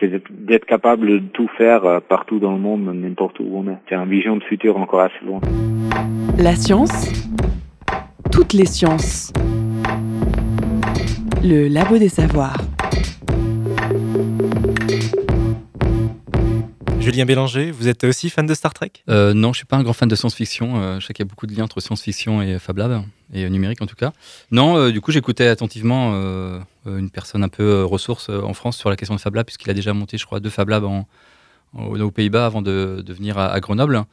[0.00, 3.76] c'est d'être capable de tout faire partout dans le monde, n'importe où on est.
[3.88, 5.40] C'est une vision de futur encore assez loin.
[6.38, 7.12] La science,
[8.32, 9.32] toutes les sciences.
[11.42, 12.56] Le Labo des Savoirs.
[16.98, 18.90] Julien Bélanger, vous êtes aussi fan de Star Trek?
[19.08, 20.80] Euh, Non, je suis pas un grand fan de science-fiction.
[20.80, 23.48] Euh, je sais qu'il y a beaucoup de liens entre science-fiction et Fab Lab, et
[23.48, 24.12] numérique en tout cas.
[24.50, 26.12] Non, euh, du coup, j'écoutais attentivement
[26.86, 29.74] une personne un peu ressource en France sur la question de Fab Lab, puisqu'il a
[29.74, 30.84] déjà monté, je crois, deux Fab Labs
[31.74, 34.04] aux Pays-Bas avant de, venir à, Grenoble.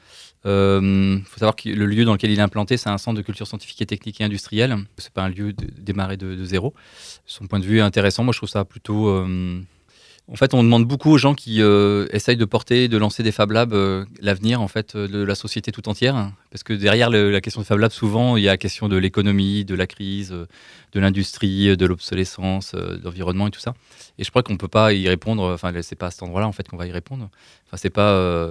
[0.45, 3.23] Il faut savoir que le lieu dans lequel il est implanté, c'est un centre de
[3.23, 4.77] culture scientifique et technique et industrielle.
[4.97, 6.73] C'est pas un lieu démarré de, de, zéro.
[7.25, 8.23] Son point de vue est intéressant.
[8.23, 9.25] Moi, je trouve ça plutôt
[10.27, 13.31] en fait, on demande beaucoup aux gens qui euh, essayent de porter, de lancer des
[13.31, 16.31] Fab Labs, euh, l'avenir en fait de la société tout entière.
[16.49, 18.97] Parce que derrière la question de Fab Labs, souvent, il y a la question de
[18.97, 20.47] l'économie, de la crise, euh,
[20.93, 23.75] de l'industrie, de l'obsolescence, de l'environnement et tout ça.
[24.17, 25.43] Et je crois qu'on ne peut pas y répondre.
[25.53, 27.29] Enfin, c'est pas à cet endroit-là en fait qu'on va y répondre.
[27.67, 28.49] Enfin, c'est pas,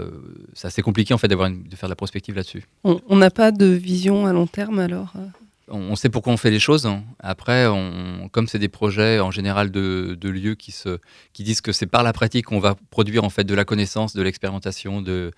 [0.63, 2.65] assez compliqué en fait d'avoir de faire de la prospective là-dessus.
[2.85, 5.15] On n'a pas de vision à long terme alors
[5.69, 6.89] on sait pourquoi on fait les choses.
[7.21, 7.67] Après,
[8.33, 10.99] comme c'est des projets en général de, lieux qui, se,
[11.33, 14.15] qui disent que c'est par la pratique qu'on va produire en fait de la connaissance,
[14.15, 15.33] de l'expérimentation de,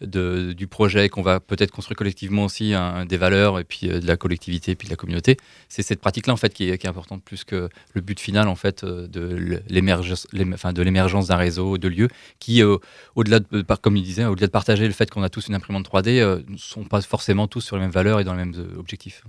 [0.00, 2.74] du projet, qu'on va peut-être construire collectivement aussi
[3.08, 5.36] des valeurs et puis euh, de la collectivité et puis de la communauté.
[5.68, 8.82] C'est cette pratique-là en fait qui est, importante plus que le but final en fait
[8.82, 12.08] euh, de l'émergence, d'un réseau de lieux
[12.40, 12.78] qui, euh,
[13.14, 15.88] au-delà de, comme il disait, au-delà de partager le fait qu'on a tous une imprimante
[15.88, 19.22] 3D, ne sont pas forcément tous sur les mêmes valeurs et dans les mêmes objectifs.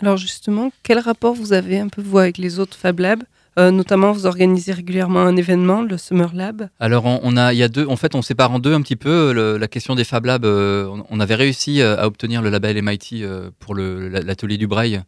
[0.00, 3.24] Alors justement, quel rapport vous avez un peu vous avec les autres Fab Labs?
[3.58, 6.68] Euh, notamment, vous organisez régulièrement un événement, le Summer Lab.
[6.78, 7.86] Alors, on, a, il y a deux.
[7.86, 10.44] En fait, on sépare en deux un petit peu la question des Fab Labs.
[10.44, 13.24] Euh, on, avait réussi euh, à obtenir le label MIT
[13.58, 15.02] pour l'atelier du braille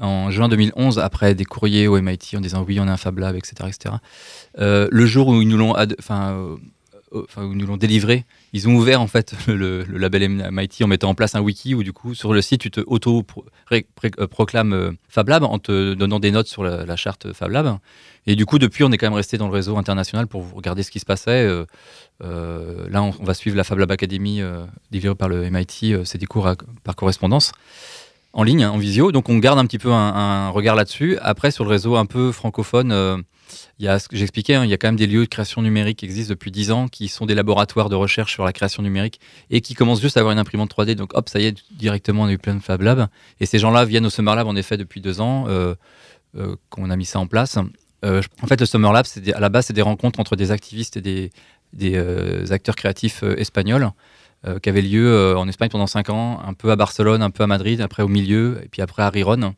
[0.00, 3.18] en juin 2011, après des courriers au MIT en disant oui, on a un Fab
[3.18, 3.96] Lab, etc., etc.
[4.56, 6.56] le jour où ils nous l'ont, enfin
[7.12, 11.14] enfin, nous l'ont délivré, ils ont ouvert en fait le, label MIT en mettant en
[11.14, 13.24] place un wiki où du coup sur le site tu te auto
[14.30, 17.78] proclames euh, Fab Lab en te donnant des notes sur la, charte Fab Lab.
[18.26, 20.82] Et du coup depuis on est quand même resté dans le réseau international pour regarder
[20.82, 21.44] ce qui se passait.
[21.44, 21.64] Euh,
[22.22, 24.40] euh, là on, va suivre la Fab Lab Academy
[24.90, 26.50] délivrée par le MIT, c'est des cours
[26.84, 27.52] par correspondance
[28.34, 29.10] en ligne, hein, en visio.
[29.12, 31.18] Donc on garde un petit peu un regard là-dessus.
[31.22, 33.24] Après sur le réseau un peu francophone
[33.78, 35.28] il y a ce que j'expliquais, hein, il y a quand même des lieux de
[35.28, 38.52] création numérique qui existent depuis 10 ans, qui sont des laboratoires de recherche sur la
[38.52, 40.94] création numérique et qui commencent juste à avoir une imprimante 3D.
[40.94, 43.08] Donc hop, ça y est, directement on a eu plein de Fab Labs.
[43.40, 45.74] Et ces gens-là viennent au Summer Lab en effet depuis deux ans euh,
[46.36, 47.58] euh, qu'on a mis ça en place.
[48.04, 50.96] Euh, en fait, le Summer Lab, à la base, c'est des rencontres entre des activistes
[50.96, 51.30] et des,
[51.72, 53.90] des acteurs créatifs espagnols.
[54.62, 57.48] qui avaient lieu en Espagne pendant 5 ans, un peu à Barcelone, un peu à
[57.48, 59.54] Madrid, après au milieu, et puis après à Riron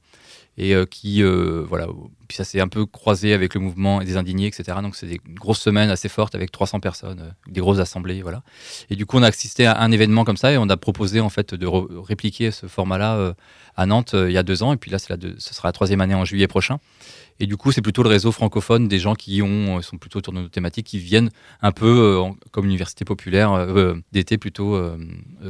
[0.58, 1.86] et euh, qui, euh, voilà,
[2.28, 4.78] puis ça s'est un peu croisé avec le mouvement des indignés, etc.
[4.82, 8.42] Donc c'est des grosses semaines assez fortes avec 300 personnes, euh, des grosses assemblées, voilà.
[8.90, 11.20] Et du coup, on a assisté à un événement comme ça et on a proposé
[11.20, 13.34] en fait de répliquer ce format-là
[13.76, 14.72] à Nantes il y a deux ans.
[14.72, 16.78] Et puis là, ce sera la troisième année en juillet prochain.
[17.40, 20.34] Et du coup, c'est plutôt le réseau francophone des gens qui ont, sont plutôt autour
[20.34, 21.30] de nos thématiques, qui viennent
[21.62, 24.78] un peu euh, comme université populaire euh, euh, d'été plutôt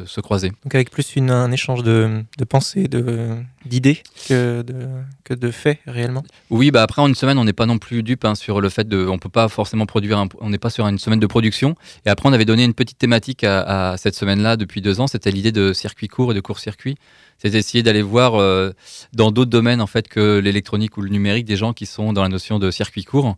[0.06, 0.50] se croiser.
[0.62, 2.88] Donc avec plus une, un échange de, de pensées,
[3.66, 4.86] d'idées que de,
[5.24, 6.22] que de faits réellement?
[6.50, 8.68] Oui, bah après en une semaine, on n'est pas non plus dupe hein, sur le
[8.68, 11.74] fait de, on peut pas forcément produire, on n'est pas sur une semaine de production.
[12.06, 15.08] Et après, on avait donné une petite thématique à, à cette semaine-là depuis deux ans,
[15.08, 16.96] c'était l'idée de circuit court et de court-circuit
[17.40, 18.72] c'est d'essayer d'aller voir euh,
[19.14, 22.22] dans d'autres domaines en fait que l'électronique ou le numérique des gens qui sont dans
[22.22, 23.36] la notion de circuit court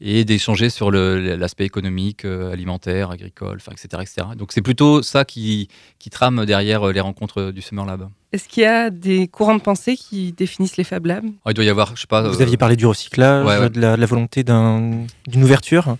[0.00, 4.26] et d'échanger sur l'aspect économique, euh, alimentaire, agricole, etc., etc.
[4.36, 8.08] Donc c'est plutôt ça qui, qui trame derrière euh, les rencontres du Summer Lab.
[8.32, 11.26] Est-ce qu'il y a des courants de pensée qui définissent les Fab Labs?
[11.46, 12.22] Il doit y avoir, je sais pas.
[12.22, 15.96] Vous aviez parlé du recyclage, De, la, de, la, volonté d'une ouverture.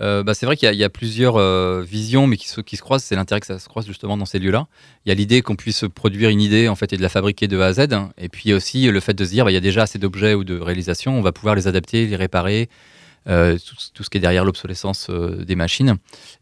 [0.00, 2.82] Euh, bah, c'est vrai qu'il y, a plusieurs euh, visions, mais qui se, qui se
[2.82, 3.04] croisent.
[3.04, 4.66] C'est l'intérêt que ça se croise justement dans ces lieux-là.
[5.04, 7.48] Il y a l'idée qu'on puisse produire une idée en fait et de la fabriquer
[7.48, 7.88] de A à Z.
[8.18, 10.34] Et puis aussi le fait de se dire, bah, il y a déjà assez d'objets
[10.34, 12.68] ou de réalisations, on va pouvoir les adapter, les réparer,
[13.28, 13.56] euh,
[13.94, 15.96] tout, ce qui est derrière l'obsolescence des machines.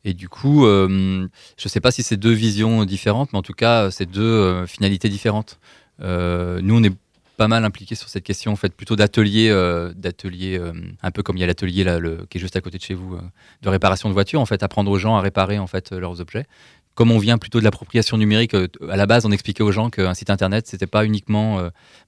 [0.04, 1.28] Et du coup, je ne
[1.68, 5.58] sais pas si c'est deux visions différentes, mais en tout cas, c'est deux finalités différentes.
[6.00, 6.94] nous, on est
[7.42, 11.24] pas mal impliqué sur cette question, en fait, plutôt d'atelier, euh, d'atelier euh, un peu
[11.24, 13.16] comme il y a l'atelier là, le, qui est juste à côté de chez vous,
[13.16, 13.20] euh,
[13.62, 16.46] de réparation de voitures, en fait, apprendre aux gens à réparer en fait leurs objets.
[16.94, 20.14] Comme on vient plutôt de l'appropriation numérique, à la base, on expliquait aux gens qu'un
[20.14, 21.58] site internet, c'était pas uniquement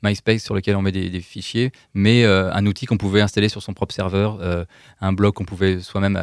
[0.05, 3.73] MySpace sur lequel on met des, fichiers, mais un outil qu'on pouvait installer sur son
[3.73, 4.39] propre serveur,
[5.01, 6.21] un blog qu'on pouvait soi-même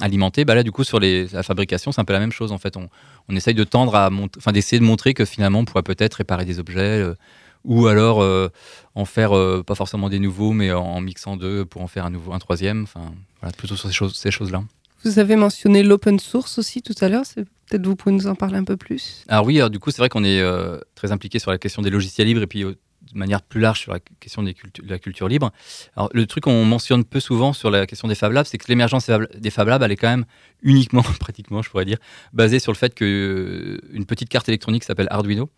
[0.00, 0.44] alimenter.
[0.44, 2.50] Bah là, du coup, sur la fabrication, c'est un peu la même chose.
[2.50, 2.88] En fait, on,
[3.28, 6.44] on essaye de tendre à, enfin, d'essayer de montrer que finalement, on pourrait peut-être réparer
[6.44, 7.06] des objets
[7.64, 8.48] ou alors euh,
[8.94, 12.10] en faire euh, pas forcément des nouveaux, mais en, mixant deux pour en faire un
[12.10, 12.82] nouveau, un troisième.
[12.82, 14.62] Enfin, voilà, plutôt sur ces choses, ces choses-là.
[15.04, 17.24] Vous avez mentionné l'open source aussi tout à l'heure.
[17.34, 19.24] Peut-être vous pouvez nous en parler un peu plus?
[19.28, 20.40] Alors oui, alors du coup, c'est vrai qu'on est
[20.94, 22.64] très impliqué sur la question des logiciels libres et puis
[23.12, 25.52] de manière plus large sur la question des de la culture libre.
[25.96, 28.66] Alors, le truc qu'on mentionne peu souvent sur la question des Fab Labs, c'est que
[28.68, 30.24] l'émergence des Fab Labs, elle est quand même
[30.62, 31.98] uniquement, pratiquement, je pourrais dire,
[32.32, 35.50] basée sur le fait qu'une euh, petite carte électronique s'appelle Arduino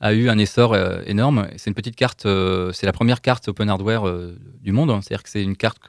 [0.00, 1.48] a eu un essor euh, énorme.
[1.56, 4.04] C'est une petite carte, euh, c'est la première carte open hardware
[4.62, 4.90] du monde.
[4.90, 5.00] Hein.
[5.02, 5.80] C'est-à-dire que c'est une carte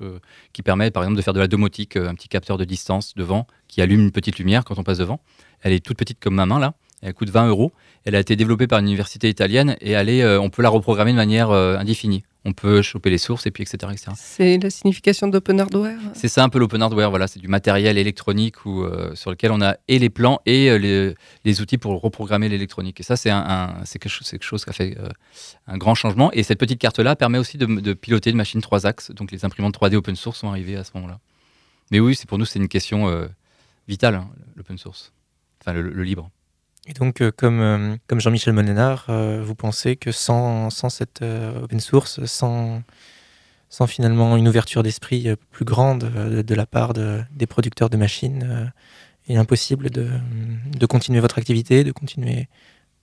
[0.53, 3.47] qui permet, par exemple, de faire de la domotique, un petit capteur de distance devant
[3.67, 5.21] qui allume une petite lumière quand on passe devant.
[5.61, 6.73] Elle est toute petite comme ma main là.
[7.01, 7.71] Elle coûte 20 euros.
[8.05, 10.69] Elle a été développée par une université italienne et elle est, euh, on peut la
[10.69, 12.23] reprogrammer de manière euh, indéfinie.
[12.43, 13.93] On peut choper les sources et puis etc.
[14.15, 15.99] C'est la signification d'open hardware?
[16.13, 17.11] C'est ça un peu l'open hardware.
[17.11, 20.77] Voilà, c'est du matériel électronique où, euh, sur lequel on a et les plans et
[20.79, 21.13] les,
[21.45, 22.99] les, outils pour reprogrammer l'électronique.
[22.99, 24.97] Et ça, c'est un, quelque, chose, quelque chose qui a fait
[25.67, 26.31] un grand changement.
[26.31, 29.11] Et cette petite carte-là permet aussi de, de, piloter une machine 3 axes.
[29.11, 31.19] Donc les imprimantes 3D open source sont arrivées à ce moment-là.
[31.91, 33.29] Mais oui, c'est pour nous, c'est une question
[33.87, 35.13] vitale, hein, l'open source.
[35.61, 36.31] Enfin, le libre.
[36.87, 41.21] Et donc, euh, comme, euh, comme Jean-Michel Monénard, euh, vous pensez que sans, sans cette
[41.21, 42.81] open source, sans,
[43.69, 48.71] sans finalement une ouverture d'esprit plus grande de, la part des producteurs de machines,
[49.27, 50.09] il est impossible de,
[50.75, 52.47] de, continuer votre activité, de continuer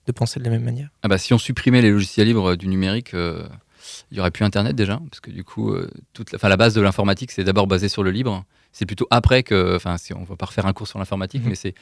[0.05, 0.89] de penser de la même manière?
[1.03, 4.75] Ah bah, Si on supprimait les logiciels libres du numérique, il n'y aurait plus Internet
[4.75, 5.73] déjà, parce que du coup,
[6.13, 9.43] toute la, la base de l'informatique, c'est d'abord basé sur le libre c'est plutôt après
[9.43, 11.49] que, enfin, si on va pas refaire un cours sur l'informatique, mhm.
[11.49, 11.73] mais c'est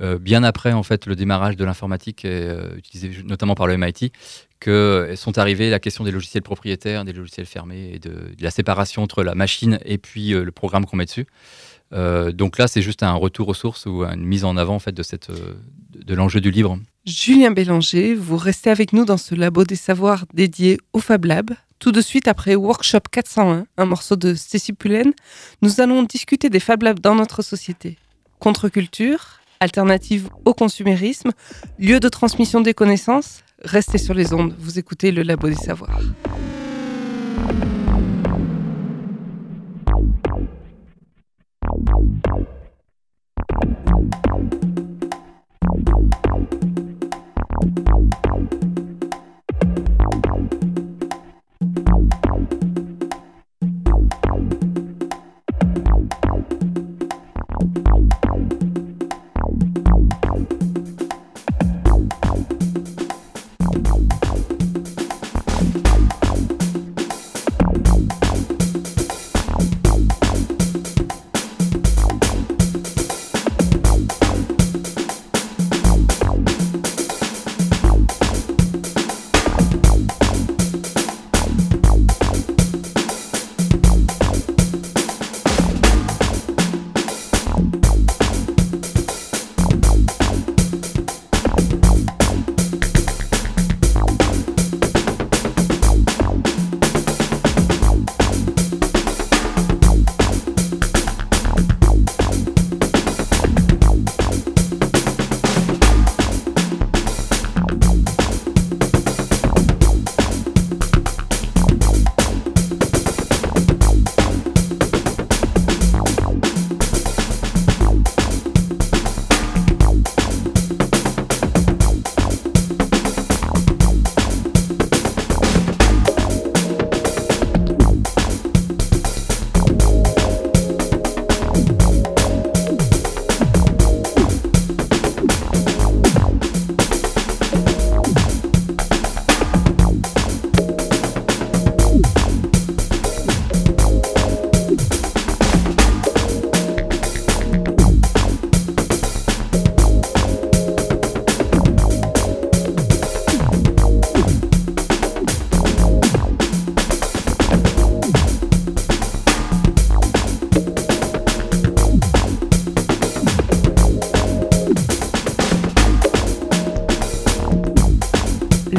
[0.00, 4.12] euh, bien après en fait le démarrage de l'informatique, euh, utilisé notamment par le MIT,
[4.60, 8.50] que euh, sont arrivées la question des logiciels propriétaires, des logiciels fermés et de, la
[8.50, 11.26] séparation entre la machine et puis le programme qu'on met dessus.
[11.92, 14.92] donc là, c'est juste un retour aux sources ou une mise en avant en fait
[14.92, 16.78] de cette de l'enjeu du livre.
[17.06, 21.52] Julien Bélanger, vous restez avec nous dans ce labo des savoirs dédié au Fab Lab.
[21.78, 25.12] Tout de suite après Workshop 401, un morceau de Cécile Pullen,
[25.62, 27.96] nous allons discuter des Fab Labs dans notre société.
[28.40, 31.30] Contre-culture, alternative au consumérisme,
[31.78, 36.00] lieu de transmission des connaissances, restez sur les ondes, vous écoutez le Labo des Savoirs.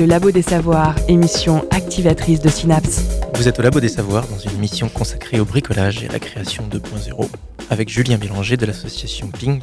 [0.06, 3.04] Labo des Savoirs, émission activatrice de Synapse.
[3.34, 6.20] Vous êtes au Labo des Savoirs dans une émission consacrée au bricolage et à la
[6.20, 7.28] création 2.0
[7.70, 9.62] avec Julien Bélanger de l'association Ping,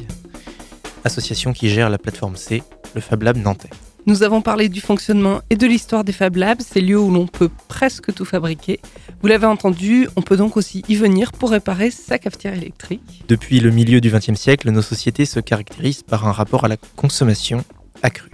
[1.03, 2.63] association qui gère la plateforme C,
[2.93, 3.69] le Fab Lab nantais.
[4.07, 7.27] Nous avons parlé du fonctionnement et de l'histoire des Fab Labs, ces lieux où l'on
[7.27, 8.79] peut presque tout fabriquer.
[9.21, 13.23] Vous l'avez entendu, on peut donc aussi y venir pour réparer sa cafetière électrique.
[13.27, 16.77] Depuis le milieu du XXe siècle, nos sociétés se caractérisent par un rapport à la
[16.95, 17.63] consommation
[18.03, 18.29] accru.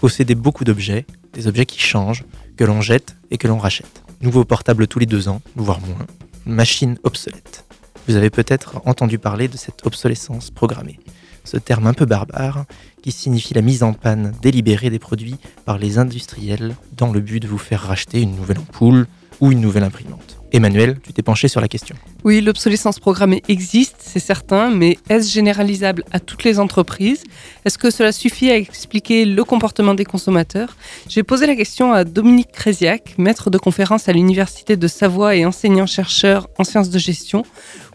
[0.00, 1.06] Posséder beaucoup d'objets,
[1.36, 2.24] des objets qui changent,
[2.56, 4.02] que l'on jette et que l'on rachète.
[4.22, 6.06] Nouveau portable tous les deux ans, voire moins.
[6.46, 7.64] Machine obsolète.
[8.08, 10.98] Vous avez peut-être entendu parler de cette obsolescence programmée.
[11.44, 12.64] Ce terme un peu barbare
[13.02, 17.40] qui signifie la mise en panne délibérée des produits par les industriels dans le but
[17.40, 19.06] de vous faire racheter une nouvelle ampoule
[19.40, 20.35] ou une nouvelle imprimante.
[20.52, 21.96] Emmanuel, tu t'es penché sur la question.
[22.24, 27.24] Oui, l'obsolescence programmée existe, c'est certain, mais est-ce généralisable à toutes les entreprises?
[27.64, 30.76] Est-ce que cela suffit à expliquer le comportement des consommateurs?
[31.08, 35.44] J'ai posé la question à Dominique Créziac, maître de conférence à l'Université de Savoie et
[35.44, 37.44] enseignant-chercheur en sciences de gestion,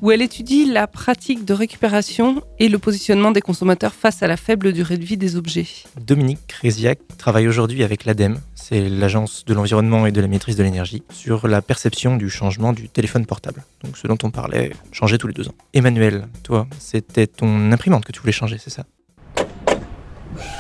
[0.02, 4.36] où elle étudie la pratique de récupération et le positionnement des consommateurs face à la
[4.36, 5.68] faible durée de vie des objets.
[6.00, 10.64] Dominique Créziac travaille aujourd'hui avec l'ADEME, c'est l'Agence de l'environnement et de la maîtrise de
[10.64, 13.64] l'énergie, sur la perception du changement du téléphone portable.
[13.84, 15.56] Donc ce dont on parlait, changer tous les deux ans.
[15.74, 18.86] Emmanuel, toi, c'était ton imprimante que tu voulais changer, c'est ça?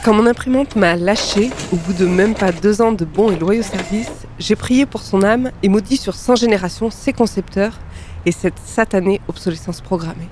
[0.03, 3.37] Quand mon imprimante m'a lâché, au bout de même pas deux ans de bons et
[3.37, 7.79] loyaux services, j'ai prié pour son âme et maudit sur 100 générations ses concepteurs
[8.25, 10.29] et cette satanée obsolescence programmée.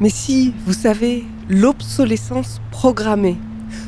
[0.00, 3.36] Mais si, vous savez, l'obsolescence programmée,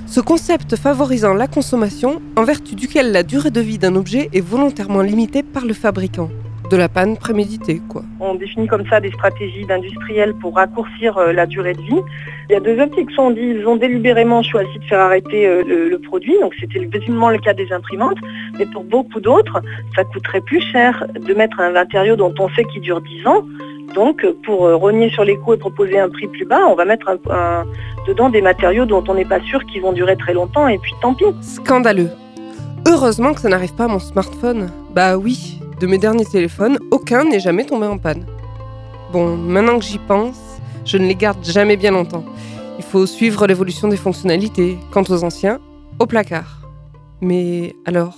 [0.06, 4.40] ce concept favorisant la consommation en vertu duquel la durée de vie d'un objet est
[4.40, 6.30] volontairement limitée par le fabricant.
[6.70, 8.02] De la panne préméditée, quoi.
[8.20, 12.00] On définit comme ça des stratégies d'industriels pour raccourcir euh, la durée de vie.
[12.48, 13.10] Il y a deux optiques.
[13.10, 16.54] Soit on dit ils ont délibérément choisi de faire arrêter euh, le, le produit, donc
[16.58, 18.16] c'était quasiment le cas des imprimantes,
[18.58, 19.60] mais pour beaucoup d'autres,
[19.94, 23.42] ça coûterait plus cher de mettre un matériau dont on sait qu'il dure 10 ans.
[23.94, 26.86] Donc pour euh, rogner sur les coûts et proposer un prix plus bas, on va
[26.86, 27.64] mettre un, un,
[28.08, 30.92] dedans des matériaux dont on n'est pas sûr qu'ils vont durer très longtemps et puis
[31.02, 31.26] tant pis.
[31.42, 32.10] Scandaleux.
[32.86, 34.70] Heureusement que ça n'arrive pas à mon smartphone.
[34.94, 38.26] Bah oui, de mes derniers téléphones, aucun n'est jamais tombé en panne.
[39.12, 40.38] Bon, maintenant que j'y pense,
[40.84, 42.24] je ne les garde jamais bien longtemps.
[42.78, 44.76] Il faut suivre l'évolution des fonctionnalités.
[44.92, 45.60] Quant aux anciens,
[45.98, 46.68] au placard.
[47.20, 48.16] Mais alors,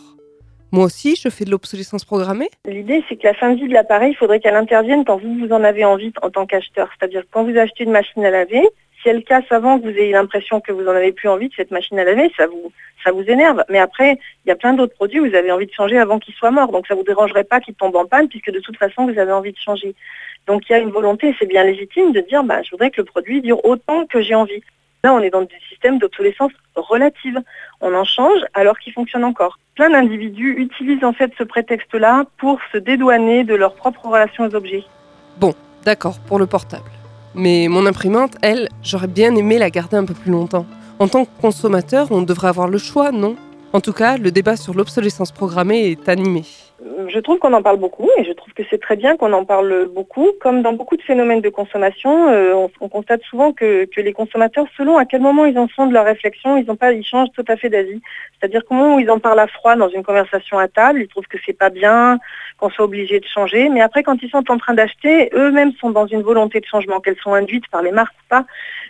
[0.72, 2.50] moi aussi, je fais de l'obsolescence programmée?
[2.66, 5.38] L'idée, c'est que la fin de vie de l'appareil, il faudrait qu'elle intervienne quand vous,
[5.38, 6.88] vous en avez envie en tant qu'acheteur.
[6.98, 8.66] C'est-à-dire quand vous achetez une machine à laver,
[9.02, 11.54] si elle casse avant que vous ayez l'impression que vous n'en avez plus envie de
[11.54, 12.72] cette machine à laver, ça vous,
[13.04, 13.64] ça vous énerve.
[13.68, 16.34] Mais après, il y a plein d'autres produits vous avez envie de changer avant qu'ils
[16.34, 16.72] soient morts.
[16.72, 19.18] Donc ça ne vous dérangerait pas qu'ils tombent en panne puisque de toute façon, vous
[19.18, 19.94] avez envie de changer.
[20.46, 23.00] Donc il y a une volonté, c'est bien légitime, de dire bah, je voudrais que
[23.00, 24.62] le produit dure autant que j'ai envie.
[25.04, 27.40] Là, on est dans des systèmes d'obsolescence relative.
[27.80, 29.58] On en change alors qu'il fonctionne encore.
[29.76, 34.54] Plein d'individus utilisent en fait ce prétexte-là pour se dédouaner de leur propre relation aux
[34.54, 34.84] objets.
[35.38, 36.90] Bon, d'accord, pour le portable.
[37.38, 40.64] Mais mon imprimante, elle, j'aurais bien aimé la garder un peu plus longtemps.
[40.98, 43.36] En tant que consommateur, on devrait avoir le choix, non?
[43.74, 46.44] En tout cas, le débat sur l'obsolescence programmée est animé.
[47.08, 49.44] Je trouve qu'on en parle beaucoup et je trouve que c'est très bien qu'on en
[49.44, 50.30] parle beaucoup.
[50.40, 54.14] Comme dans beaucoup de phénomènes de consommation, euh, on, on, constate souvent que, que, les
[54.14, 57.04] consommateurs, selon à quel moment ils en sont de leur réflexion, ils, ont pas, ils
[57.04, 58.00] changent tout à fait d'avis.
[58.38, 61.08] C'est-à-dire qu'au moment où ils en parlent à froid dans une conversation à table, ils
[61.08, 62.18] trouvent que c'est pas bien,
[62.58, 63.68] qu'on soit obligé de changer.
[63.68, 67.00] Mais après, quand ils sont en train d'acheter, eux-mêmes sont dans une volonté de changement,
[67.00, 68.44] qu'elles sont induites par les marques ou pas.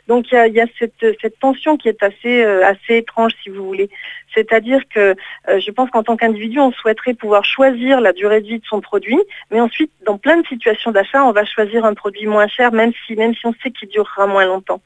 [0.08, 3.90] Donc il y a, cette, tension qui est assez, euh, assez étrange, si vous voulez.
[4.34, 5.16] C'est-à-dire que
[5.48, 8.66] euh, je pense qu'en tant qu'individu, on souhaiterait pouvoir choisir la durée de vie de
[8.66, 9.18] son produit,
[9.50, 12.92] mais ensuite, dans plein de situations d'achat, on va choisir un produit moins cher, même
[13.06, 14.80] si on sait qu'il durera moins longtemps.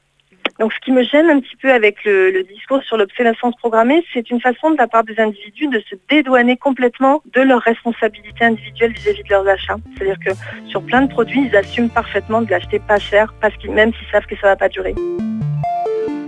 [0.59, 4.29] Donc ce qui me gêne un petit peu avec le, discours sur l'obsolescence programmée, c'est
[4.29, 8.93] une façon de la part des individus de se dédouaner complètement de leurs responsabilités individuelles
[8.93, 9.77] vis-à-vis -vis de leurs achats.
[9.95, 10.31] C'est-à-dire que
[10.67, 14.25] sur plein de produits, ils assument parfaitement de l'acheter pas cher, parce même s'ils savent
[14.25, 14.95] que ça va pas durer.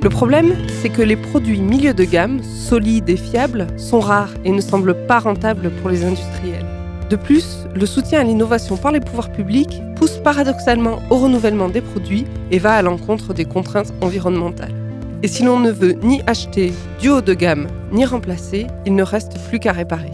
[0.02, 4.52] Le problème, c'est que les produits milieu de gamme, solides et fiables, sont rares et
[4.52, 6.73] ne semblent pas rentables pour les industriels.
[7.14, 11.82] De plus, le soutien à l'innovation par les pouvoirs publics pousse paradoxalement au renouvellement des
[11.82, 14.74] produits et va à l'encontre des contraintes environnementales.
[15.22, 19.04] Et si l'on ne veut ni acheter du haut de gamme, ni remplacer, il ne
[19.04, 20.10] reste plus qu'à réparer.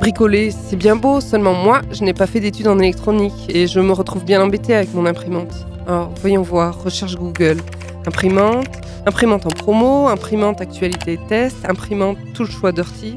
[0.00, 3.78] Bricoler, c'est bien beau, seulement moi, je n'ai pas fait d'études en électronique et je
[3.78, 5.54] me retrouve bien embêtée avec mon imprimante.
[5.86, 7.58] Alors, voyons voir, recherche Google.
[8.04, 8.66] Imprimante,
[9.06, 13.16] imprimante en promo, imprimante actualité test, imprimante tout le choix dirty.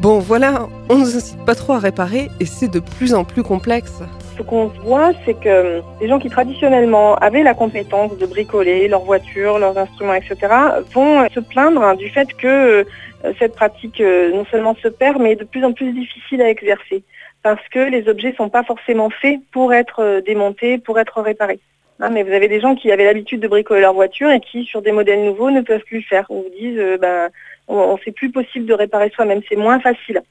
[0.00, 3.24] Bon voilà, on ne nous incite pas trop à réparer et c'est de plus en
[3.24, 4.00] plus complexe.
[4.36, 9.02] Ce qu'on voit, c'est que les gens qui traditionnellement avaient la compétence de bricoler leurs
[9.02, 10.36] voitures, leurs instruments, etc.,
[10.94, 12.86] vont se plaindre du fait que
[13.40, 17.02] cette pratique non seulement se perd, mais est de plus en plus difficile à exercer.
[17.42, 21.58] Parce que les objets ne sont pas forcément faits pour être démontés, pour être réparés.
[22.00, 24.64] Non, mais vous avez des gens qui avaient l'habitude de bricoler leur voiture et qui,
[24.64, 26.26] sur des modèles nouveaux, ne peuvent plus le faire.
[26.30, 27.28] On vous disent, euh, ben,
[28.04, 30.22] c'est plus possible de réparer soi-même, c'est moins facile.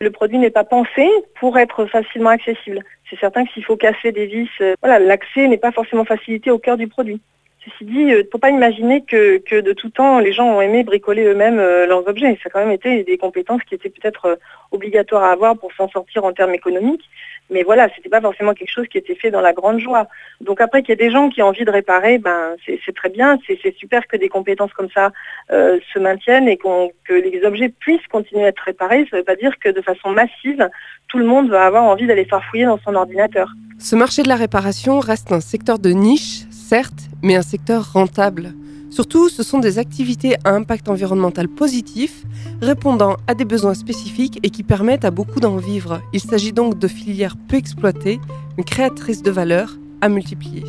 [0.00, 1.08] Le produit n'est pas pensé
[1.40, 2.80] pour être facilement accessible.
[3.08, 6.58] C'est certain que s'il faut casser des vis, euh, l'accès n'est pas forcément facilité au
[6.58, 7.20] cœur du produit.
[7.66, 10.84] Ceci dit, il ne faut pas imaginer que, de tout temps, les gens ont aimé
[10.84, 12.38] bricoler eux-mêmes leurs objets.
[12.42, 14.38] Ça a quand même été des compétences qui étaient peut-être
[14.70, 17.02] obligatoires à avoir pour s'en sortir en termes économiques.
[17.50, 20.08] Mais voilà, c'était pas forcément quelque chose qui était fait dans la grande joie.
[20.40, 23.08] Donc après qu'il y ait des gens qui ont envie de réparer, ben c'est très
[23.08, 25.12] bien, c'est super que des compétences comme ça
[25.52, 29.06] euh, se maintiennent et que les objets puissent continuer à être réparés.
[29.10, 30.68] Ça ne veut pas dire que de façon massive,
[31.08, 33.48] tout le monde va avoir envie d'aller farfouiller dans son ordinateur.
[33.78, 38.54] Ce marché de la réparation reste un secteur de niche, certes, mais un secteur rentable.
[38.90, 42.24] Surtout, ce sont des activités à impact environnemental positif,
[42.60, 46.00] répondant à des besoins spécifiques et qui permettent à beaucoup d'en vivre.
[46.12, 48.20] Il s'agit donc de filières peu exploitées,
[48.56, 50.64] mais créatrices de valeur à multiplier.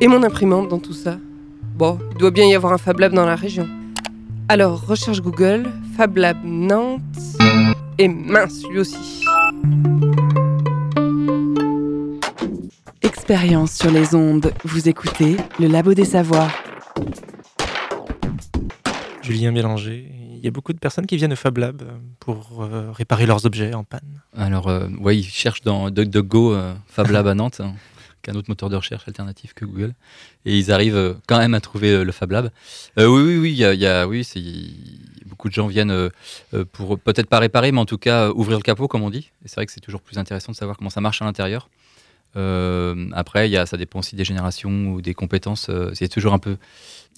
[0.00, 1.18] Et mon imprimante dans tout ça?
[1.76, 3.68] Bon, il doit bien y avoir un Fab Lab dans la région.
[4.48, 7.02] Alors, recherche Google, Fab Lab Nantes,
[7.98, 9.24] et mince, lui aussi.
[13.30, 16.50] Expérience sur les ondes, vous écoutez le Labo des Savoirs.
[19.20, 20.10] Julien Mélanger.
[20.34, 23.26] Il y a beaucoup de personnes qui viennent au Fab Lab euh, pour euh, réparer
[23.26, 24.22] leurs objets en panne.
[24.34, 26.56] Alors, euh, oui, ils cherchent dans DuckDuckGo
[26.86, 27.74] Fab Lab à Nantes, hein,
[28.22, 29.92] qui est un autre moteur de recherche alternatif que Google.
[30.46, 32.48] Et ils arrivent quand même à trouver le Fab Lab.
[32.96, 34.26] oui, oui, oui, il y a, oui
[35.26, 36.08] beaucoup de gens viennent
[36.72, 39.30] pour peut-être pas réparer, mais en tout cas ouvrir le capot, comme on dit.
[39.44, 41.68] Et c'est vrai que c'est toujours plus intéressant de savoir comment ça marche à l'intérieur.
[42.34, 45.70] Après, y a, ça dépend aussi des générations ou des compétences.
[45.94, 46.56] c'est toujours un peu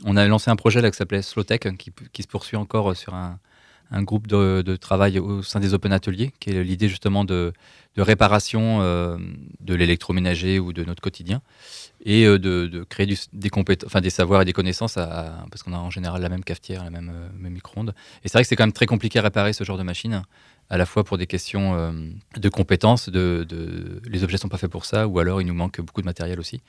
[0.05, 3.15] on a lancé un projet là qui s'appelait Slowtech, qui, qui, se poursuit encore sur
[3.15, 3.39] un,
[4.03, 7.53] groupe de, travail au sein des Open Ateliers, qui est l'idée justement de,
[7.97, 9.19] réparation euh,
[9.61, 11.43] de l'électroménager ou de notre quotidien,
[12.05, 16.29] et euh, de, créer des, savoirs et des connaissances, parce qu'on a en général la
[16.29, 17.95] même cafetière, la même, euh, micro-ondes.
[18.25, 20.23] Et c'est vrai que c'est quand même très compliqué à réparer ce genre de machine
[20.71, 21.93] à la fois pour des questions euh,
[22.37, 23.47] de compétences, de,
[24.07, 26.39] les objets sont pas faits pour ça, ou alors il nous manque beaucoup de matériel
[26.39, 26.63] aussi.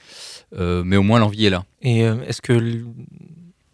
[0.58, 1.64] Euh, mais au moins l'envie est là.
[1.84, 2.84] Et euh, est-ce que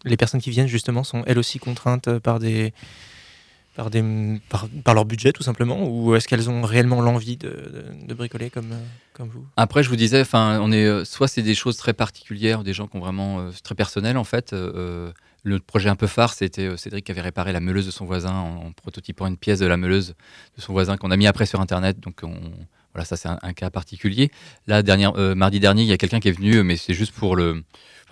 [0.04, 2.72] les personnes qui viennent justement sont elles aussi contraintes par des
[3.74, 4.02] par, des,
[4.82, 8.74] par, leur budget tout simplement ou est-ce qu'elles ont réellement l'envie de, de, bricoler comme,
[9.12, 9.46] comme vous?
[9.56, 12.96] Après je vous disais, on est, soit c'est des choses très particulières, des gens qui
[12.96, 14.52] ont vraiment très personnelles en fait.
[15.44, 18.04] Le projet un peu phare, c'était euh, Cédric qui avait réparé la meuleuse de son
[18.04, 20.14] voisin en, prototypant une pièce de la meuleuse
[20.56, 22.00] de son voisin qu'on a mis après sur Internet.
[22.00, 22.22] Donc
[22.98, 24.32] voilà, ça c'est un, cas particulier.
[24.66, 27.12] Là, dernière, euh, mardi dernier, il y a quelqu'un qui est venu, mais c'est juste
[27.12, 27.62] pour le,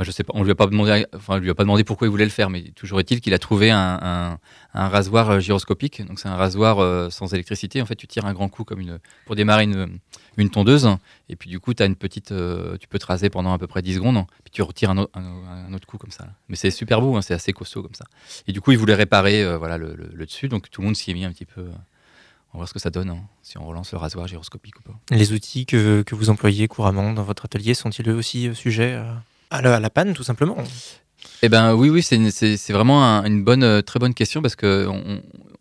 [0.05, 2.11] je sais pas, on lui a pas demandé, enfin, lui a pas demandé pourquoi il
[2.11, 4.39] voulait le faire, mais toujours est-il qu'il a trouvé un,
[4.74, 6.07] rasoir euh, gyroscopique.
[6.07, 7.80] Donc c'est un rasoir euh, sans électricité.
[7.80, 10.89] En fait, tu tires un grand coup comme une pour démarrer une, tondeuse,
[11.28, 13.66] et puis du coup, as une petite, euh, tu peux te raser pendant à peu
[13.66, 14.99] près 10 secondes, puis tu retires un,
[15.72, 16.26] autre coup comme ça.
[16.49, 18.05] Mais c'est super beau, hein, c'est assez costaud comme ça.
[18.47, 21.14] Et du coup, il voulait réparer, voilà, le, dessus, donc tout le monde s'y est
[21.14, 21.66] mis un petit peu.
[22.57, 24.83] On va voir ce que ça donne, hein, si on relance le rasoir gyroscopique ou
[24.83, 24.99] pas.
[25.11, 29.61] Les outils que, que vous employez couramment dans votre atelier sont-ils aussi sujets à à
[29.81, 30.57] la, panne, tout simplement
[31.43, 34.89] eh ben oui, oui, c'est vraiment une bonne, euh, très bonne question parce que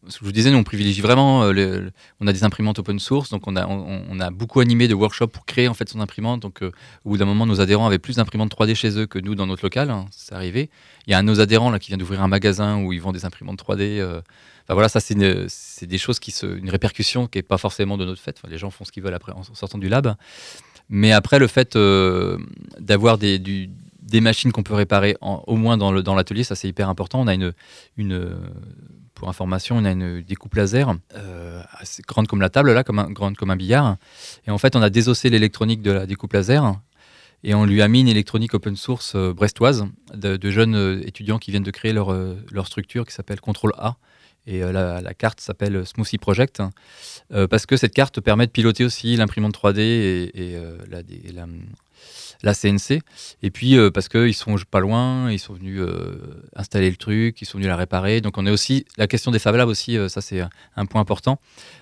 [0.08, 1.44] je vous disais, nous on privilégie vraiment.
[1.44, 1.90] Euh,
[2.20, 5.28] on a des imprimantes open source, donc on a, on, a beaucoup animé de workshops
[5.28, 6.42] pour créer en fait son imprimante.
[6.42, 6.72] Donc euh,
[7.04, 9.48] au bout d'un moment, nos adhérents avaient plus d'imprimantes 3D chez eux que nous dans
[9.48, 9.90] notre local.
[9.90, 10.70] Hein, c'est arrivé.
[11.08, 13.02] Il y a un de nos adhérents là qui vient d'ouvrir un magasin où ils
[13.02, 14.22] vendent des imprimantes 3D.
[14.66, 15.16] Enfin, voilà, ça c'est
[15.86, 18.42] des choses qui se, une répercussion qui est pas forcément de notre fait.
[18.50, 20.16] les gens font ce qu'ils veulent après en sortant du lab.
[20.90, 21.78] Mais après, le fait
[22.80, 23.70] d'avoir des,
[24.22, 27.22] machines qu'on peut réparer au moins dans l'atelier, ça c'est hyper important.
[27.22, 27.54] On a une,
[29.16, 31.64] pour information, on a une découpe laser euh,
[32.08, 33.98] grande comme la table, là, comme grande comme un billard.
[34.46, 36.80] Et en fait, on a désossé l'électronique de la découpe laser
[37.44, 41.40] et on lui a mis une électronique open source euh, brestoise de, jeunes euh, étudiants
[41.40, 42.16] qui viennent de créer leur,
[42.52, 43.96] leur structure qui s'appelle Control A.
[44.48, 46.62] Et la, carte s'appelle Smoothie Project,
[47.50, 50.58] parce que cette carte permet de piloter aussi l'imprimante 3D et,
[51.34, 51.46] la,
[52.44, 53.02] la CNC.
[53.44, 57.42] Et puis euh, parce qu'ils sont pas loin, ils sont venus euh, installer le truc,
[57.42, 58.22] ils sont venus la réparer.
[58.22, 60.42] Donc on est aussi la question des Fab Labs aussi, euh, ça c'est
[60.76, 61.40] un point important.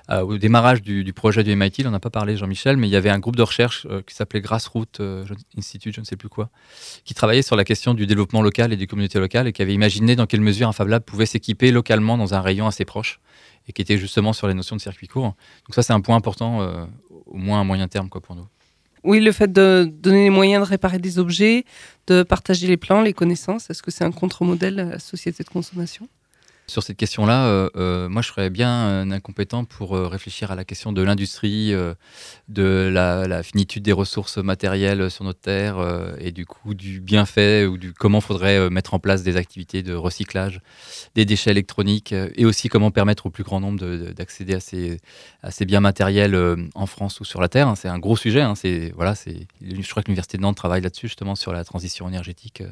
[0.10, 3.10] au démarrage du, projet du MIT, on n'a pas parlé Jean-Michel, mais il y avait
[3.10, 5.02] un groupe de recherche qui s'appelait Grassroot
[5.58, 6.50] Institute, je ne sais plus quoi,
[7.06, 9.74] qui travaillait sur la question du développement local et des communautés locales et qui avait
[9.74, 13.20] imaginé dans quelle mesure un Fab Lab pouvait s'équiper localement dans un rayon assez proche
[13.68, 15.36] et qui était justement sur les notions de circuit court.
[15.66, 16.88] Donc ça c'est un point important,
[17.26, 18.48] au moins à moyen terme quoi pour nous.
[19.04, 21.66] Oui, le fait de donner les moyens de réparer des objets,
[22.08, 25.50] de partager les plans, les connaissances, est-ce que c'est un contre-modèle à la société de
[25.50, 26.08] consommation?
[26.66, 30.56] Sur cette question-là, euh, euh, moi je serais bien un incompétent pour euh, réfléchir à
[30.56, 31.94] la question de l'industrie, euh,
[32.48, 37.66] de la, finitude des ressources matérielles sur notre terre euh, et du coup du bienfait
[37.66, 40.62] ou du comment faudrait euh, mettre en place des activités de recyclage
[41.16, 44.54] des déchets électroniques euh, et aussi comment permettre au plus grand nombre de- de- d'accéder
[44.56, 44.62] à
[45.52, 47.68] ces, biens matériels euh, en France ou sur la terre.
[47.68, 47.76] hein.
[47.76, 48.42] C'est un gros sujet.
[48.42, 48.56] hein.
[48.56, 52.08] C'est voilà, c'est je crois que l'université de Nantes travaille là-dessus justement sur la transition
[52.08, 52.64] énergétique.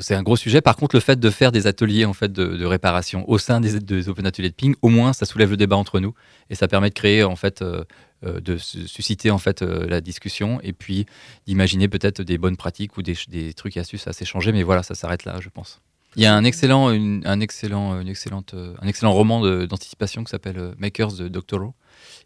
[0.00, 0.60] C'est un gros sujet.
[0.60, 3.60] Par contre, le fait de faire des ateliers en fait de, de réparation au sein
[3.60, 6.14] des, des Open Ateliers de Ping, au moins, ça soulève le débat entre nous
[6.50, 7.84] et ça permet de créer en fait, euh,
[8.24, 11.06] euh, de su- susciter en fait euh, la discussion et puis
[11.46, 14.52] d'imaginer peut-être des bonnes pratiques ou des, des trucs et astuces à s'échanger.
[14.52, 15.80] Mais voilà, ça s'arrête là, je pense.
[16.16, 20.30] Il y a un excellent, une- un excellent, une excellente, un excellent roman d'anticipation qui
[20.30, 21.74] s'appelle Makers de Doctorow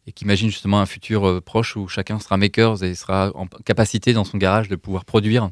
[0.07, 3.47] et qui imagine justement un futur euh, proche où chacun sera makers et sera en
[3.47, 5.51] capacité dans son garage de pouvoir produire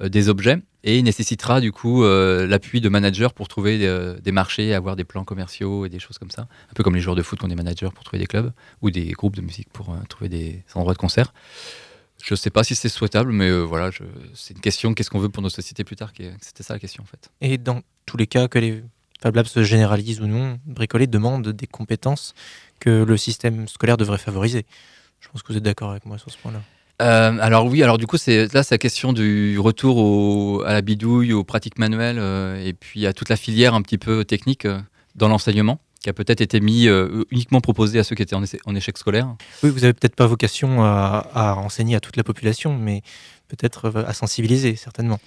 [0.00, 4.32] des objets et il nécessitera du coup euh, l'appui de managers pour trouver euh, des
[4.32, 6.42] marchés, avoir des plans commerciaux et des choses comme ça.
[6.42, 8.90] Un peu comme les joueurs de foot ont des managers pour trouver des clubs ou
[8.90, 11.32] des groupes de musique pour euh, trouver des endroits de concert.
[12.22, 13.90] Je ne sais pas si c'est souhaitable, mais voilà,
[14.34, 14.92] c'est une question.
[14.92, 17.30] Qu'est-ce qu'on veut pour nos sociétés plus tard C'était ça la question en fait.
[17.40, 18.82] Et dans tous les cas, que les
[19.20, 22.34] Fab Labs se généralisent ou non, bricoler demande des compétences
[22.80, 24.66] que le système scolaire devrait favoriser.
[25.20, 26.60] Je pense que vous êtes d'accord avec moi sur ce point-là.
[27.00, 30.72] Euh, alors oui, alors du coup, c'est là, c'est la question du retour au- à
[30.72, 34.24] la bidouille, aux pratiques manuelles, euh, et puis à toute la filière un petit peu
[34.24, 34.80] technique euh,
[35.14, 36.88] dans l'enseignement, qui a peut-être été mis
[37.30, 39.34] uniquement proposé à ceux qui étaient en, échec scolaire.
[39.62, 43.02] Oui, vous avez peut-être pas vocation à, à enseigner à toute la population, mais
[43.48, 45.18] peut-être à sensibiliser, certainement.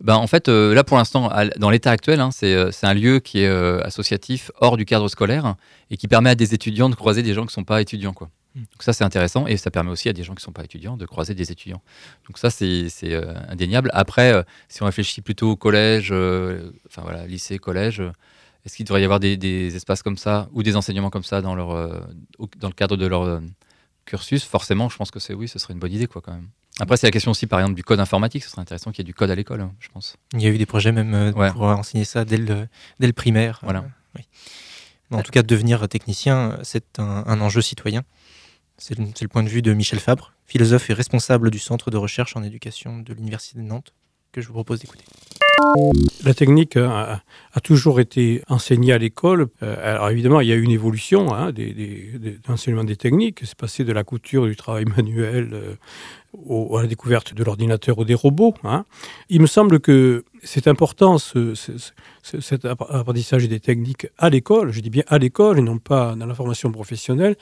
[0.00, 3.48] Ben, en fait, là pour l'instant, dans l'état actuel, hein, c'est un lieu qui est
[3.84, 5.56] associatif, hors du cadre scolaire,
[5.90, 8.14] et qui permet à des étudiants de croiser des gens qui ne sont pas étudiants.
[8.14, 8.30] Quoi.
[8.54, 10.62] Donc ça, c'est intéressant, et ça permet aussi à des gens qui ne sont pas
[10.64, 11.82] étudiants de croiser des étudiants.
[12.28, 13.90] Donc ça, c'est euh, indéniable.
[13.92, 18.00] Après, euh, si on réfléchit plutôt au collège, euh, enfin voilà, lycée, collège,
[18.64, 21.40] est-ce qu'il devrait y avoir des, des espaces comme ça, ou des enseignements comme ça
[21.42, 22.00] dans, leur, euh,
[22.58, 23.40] dans le cadre de leur euh,
[24.04, 24.44] cursus?
[24.44, 26.48] Forcément, je pense que c'est oui, ce serait une bonne idée, quoi, quand même.
[26.80, 28.42] Après, c'est la question aussi, par exemple, du code informatique.
[28.44, 30.16] Ce serait intéressant qu'il y ait du code à l'école, hein, je pense.
[30.32, 31.50] Il y a eu des projets même Ouais.
[31.52, 32.66] pour enseigner ça dès le,
[33.00, 33.60] dès le primaire.
[33.62, 33.84] Voilà.
[34.16, 34.22] Oui.
[35.10, 38.02] En tout cas, devenir technicien, c'est un, un enjeu citoyen.
[38.76, 42.36] C'est le, point de vue de Michel Fabre, philosophe et responsable du Centre de recherche
[42.36, 43.94] en éducation de l'Université de Nantes,
[44.32, 45.04] que je vous propose d'écouter.
[46.24, 47.22] La technique a,
[47.52, 49.46] a toujours été enseignée à l'école.
[49.62, 53.40] Euh, alors évidemment, il y a eu une évolution hein, des, des, des, techniques.
[53.44, 58.04] C'est passé de la couture du travail manuel euh, à la découverte de l'ordinateur ou
[58.04, 58.54] des robots.
[58.64, 58.84] hein.
[59.28, 61.72] Il me semble que c'est important ce, ce-
[62.22, 64.72] ce- cet app- apprentissage des techniques à l'école.
[64.72, 67.36] Je dis bien à l'école et non pas dans la formation professionnelle.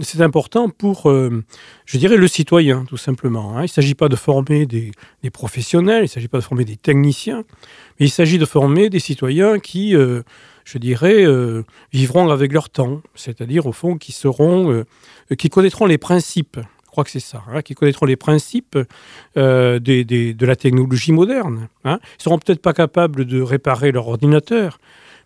[0.00, 1.42] C'est important pour, euh,
[1.86, 3.56] je dirais, le citoyen, tout simplement.
[3.56, 3.60] hein.
[3.60, 4.92] Il ne s'agit pas de former des,
[5.32, 7.44] professionnels, il ne s'agit pas de former des techniciens,
[7.98, 10.22] mais il s'agit de former des citoyens qui, euh,
[10.64, 14.84] je dirais, euh, vivront avec leur temps, c'est-à-dire, au fond, qui seront,
[15.36, 16.58] qui connaîtront les principes.
[16.84, 18.78] Je crois que c'est ça, hein, qui connaîtront les principes
[19.34, 21.68] de la technologie moderne.
[21.84, 21.98] hein.
[22.02, 24.78] Ils ne seront peut-être pas capables de réparer leur ordinateur,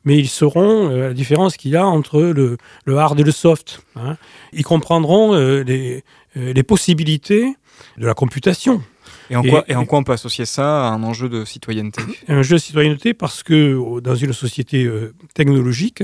[0.07, 3.31] mais ils sauront euh, la différence qu'il y a entre le, le hard et le
[3.33, 3.83] soft.
[3.97, 4.17] hein.
[4.55, 6.03] Ils comprendront euh, les,
[6.39, 7.55] euh, les possibilités
[7.99, 8.81] de la computation.
[9.29, 12.01] Et en, quoi, et en quoi on peut associer ça à un enjeu de citoyenneté
[12.29, 14.89] Un jeu de citoyenneté parce que dans une société
[15.35, 16.03] technologique,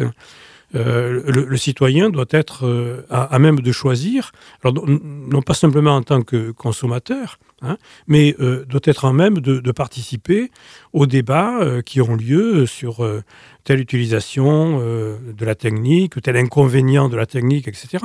[0.75, 4.33] euh, le, le citoyen doit être euh, à, à même de choisir,
[4.65, 9.39] alors non pas simplement en tant que consommateur, hein, mais euh, doit être à même
[9.39, 10.51] de, de participer
[10.93, 13.23] aux débats euh, qui ont lieu sur euh,
[13.65, 17.99] telle utilisation de la technique, tel inconvénient de la technique, etc.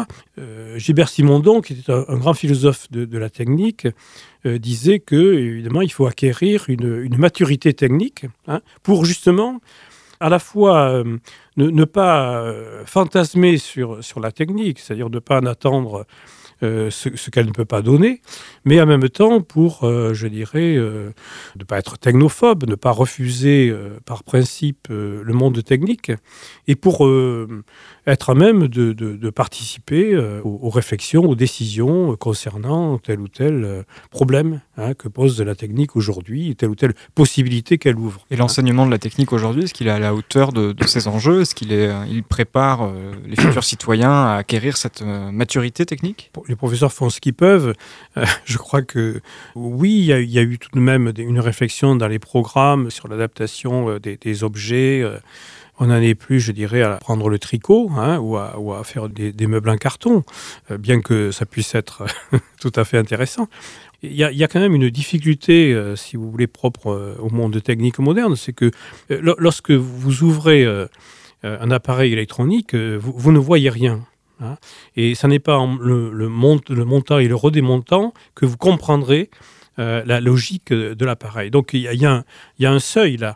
[0.76, 3.88] Gilbert Simondon, qui était un, un grand philosophe de, la technique,
[4.45, 9.60] disait que évidemment il faut acquérir une, maturité technique hein, pour justement
[10.20, 11.03] à la fois
[11.55, 12.53] ne, pas
[12.86, 16.05] fantasmer sur, sur la technique, c'est-à-dire ne pas en attendre
[16.64, 18.22] euh, ce, ce qu'elle ne peut pas donner,
[18.66, 21.12] mais en même temps pour, euh, je dirais, euh,
[21.58, 26.12] ne pas être technophobe, ne pas refuser euh, par principe le monde technique,
[26.68, 27.08] et pour
[28.05, 33.28] être à même de, de- de participer aux, aux réflexions, aux décisions concernant tel ou
[33.28, 38.26] tel problème hein, que pose la technique aujourd'hui, telle ou telle possibilité qu'elle ouvre.
[38.32, 41.08] Et l'enseignement de la technique aujourd'hui, est-ce qu'il est à la hauteur de, de ces
[41.08, 41.41] enjeux?
[41.41, 42.91] Est-ce qu'il est, il prépare
[43.26, 46.32] les futurs citoyens à acquérir cette maturité technique?
[46.47, 47.73] Les professeurs font ce qu'ils peuvent.
[48.17, 49.21] Euh, je crois que
[49.55, 53.89] oui, il y, a, eu tout de même une réflexion dans les programmes sur l'adaptation
[53.89, 55.01] euh, des, objets.
[55.01, 55.17] euh,
[55.79, 59.47] on n'en est plus, je dirais, à prendre le tricot hein, ou, à, faire des,
[59.47, 60.23] meubles en carton,
[60.71, 62.03] bien que ça puisse être
[62.59, 63.47] tout à fait intéressant.
[64.01, 68.35] Il y, a, quand même une difficulté, si vous voulez, propre au monde technique moderne,
[68.35, 68.71] c'est que
[69.09, 70.65] lorsque vous ouvrez
[71.43, 74.03] un appareil électronique, vous, ne voyez rien.
[74.39, 74.55] Hein.
[74.95, 79.29] et ce n'est pas le, le, montant et le redémontant que vous comprendrez
[79.77, 81.51] la logique de l'appareil.
[81.51, 82.23] Donc il y, a
[82.71, 83.35] un seuil là.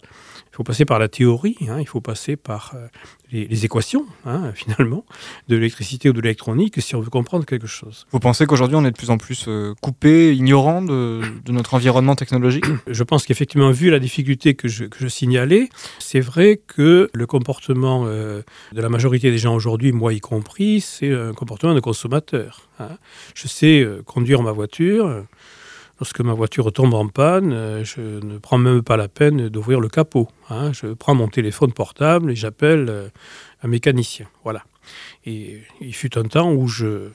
[0.52, 2.88] Il faut passer par la théorie, hein, il faut passer par euh,
[3.32, 5.06] les, équations, hein, finalement,
[5.48, 8.06] de l'électricité ou de l'électronique, si on veut comprendre quelque chose.
[8.12, 12.16] Vous pensez qu'aujourd'hui, on est de plus en plus euh, coupé, ignorant de, notre environnement
[12.16, 15.70] technologique Je pense qu'effectivement, vu la difficulté que je, signalais,
[16.00, 20.82] c'est vrai que le comportement euh, de la majorité des gens aujourd'hui, moi y compris,
[20.82, 22.70] c'est un comportement de consommateur.
[22.80, 22.98] Hein.
[23.36, 25.26] Je sais conduire ma voiture
[26.02, 29.80] Lorsque ma voiture tombe en panne, euh, je ne prends même pas la peine d'ouvrir
[29.80, 30.28] le capot.
[30.50, 30.72] Hein.
[30.74, 33.10] Je prends mon téléphone portable et j'appelle euh,
[33.62, 34.26] un mécanicien.
[34.44, 34.64] Voilà.
[35.28, 37.10] Et il fut un temps où je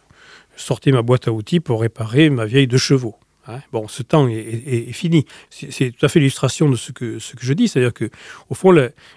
[0.54, 3.16] sortais ma boîte à outils pour réparer ma vieille de chevaux.
[3.48, 3.58] Hein.
[3.72, 5.26] Bon, ce temps est, fini.
[5.50, 7.66] C'est tout à fait l'illustration de ce que, ce que je dis.
[7.66, 8.08] C'est-à-dire que,
[8.50, 8.70] au fond,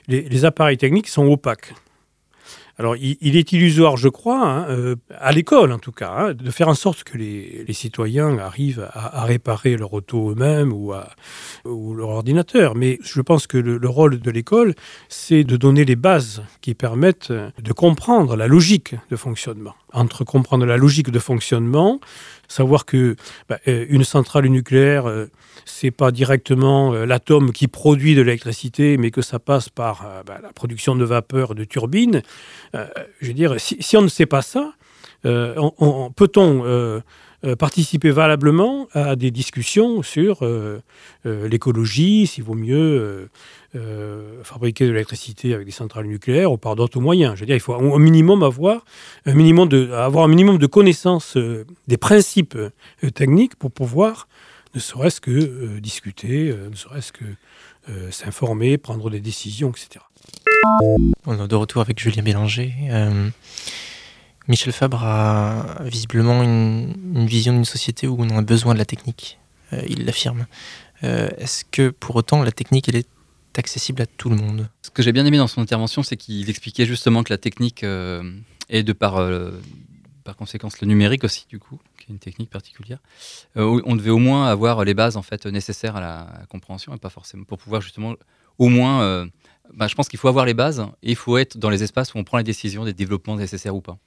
[0.07, 1.75] les, appareils techniques sont opaques.
[2.79, 6.49] Alors, il, est illusoire, je crois, hein, euh, à l'école en tout cas, hein, de
[6.49, 10.93] faire en sorte que les, citoyens arrivent à, réparer leur auto eux-mêmes ou,
[11.65, 12.75] ou, leur ordinateur.
[12.75, 14.75] Mais je pense que le, rôle de l'école,
[15.09, 19.75] c'est de donner les bases qui permettent de comprendre la logique de fonctionnement.
[19.91, 21.99] Entre comprendre la logique de fonctionnement,
[22.49, 23.15] savoir que
[23.47, 25.27] bah, euh, une centrale nucléaire, euh,
[25.65, 30.39] c'est pas directement euh, l'atome qui produit de l'électricité, mais que ça passe par bah,
[30.41, 32.21] la production de vapeur de turbines.
[32.73, 34.73] je veux dire, si, on ne sait pas ça,
[35.23, 37.01] peut-on
[37.57, 40.43] participer valablement à des discussions sur
[41.25, 43.29] l'écologie, s'il vaut mieux
[43.75, 47.35] euh, fabriquer de l'électricité avec des centrales nucléaires ou par d'autres moyens.
[47.35, 48.83] Je veux dire, il faut au minimum avoir
[49.27, 52.71] un minimum de, avoir un minimum de connaissances euh, des principes euh,
[53.11, 54.27] techniques pour pouvoir
[54.73, 57.25] ne serait-ce que discuter, ne serait-ce que
[58.11, 60.05] s'informer, prendre des décisions, etc.
[61.25, 62.71] On est de retour avec Julien Bélanger.
[64.49, 69.39] Michel Fabre a visiblement une, vision d'une société où on a besoin de la technique.
[69.87, 70.47] il l'affirme.
[71.03, 73.05] Est-ce que pour autant la technique est
[73.57, 74.67] accessible à tout le monde?
[74.81, 77.83] Ce que j'ai bien aimé dans son intervention, c'est qu'il expliquait justement que la technique
[77.83, 78.23] euh,
[78.69, 79.51] est de par, euh,
[80.23, 82.97] par conséquence le numérique aussi, du coup, qui est une technique particulière.
[83.55, 86.97] Euh, on devait au moins avoir les bases en fait nécessaires à la, compréhension et
[86.97, 88.15] pas forcément pour pouvoir justement
[88.57, 89.27] au moins.
[89.75, 92.15] Bah, je pense qu'il faut avoir les bases et il faut être dans les espaces
[92.15, 93.99] où on prend les décisions des développements nécessaires ou pas.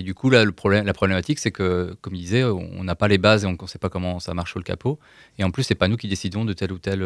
[0.00, 2.94] Et du coup, là, le problème, la problématique, c'est que, comme il disait, on n'a
[2.94, 4.98] pas les bases et on ne sait pas comment ça marche sur le capot.
[5.38, 7.02] Et en plus, c'est pas nous qui décidons de tel ou tel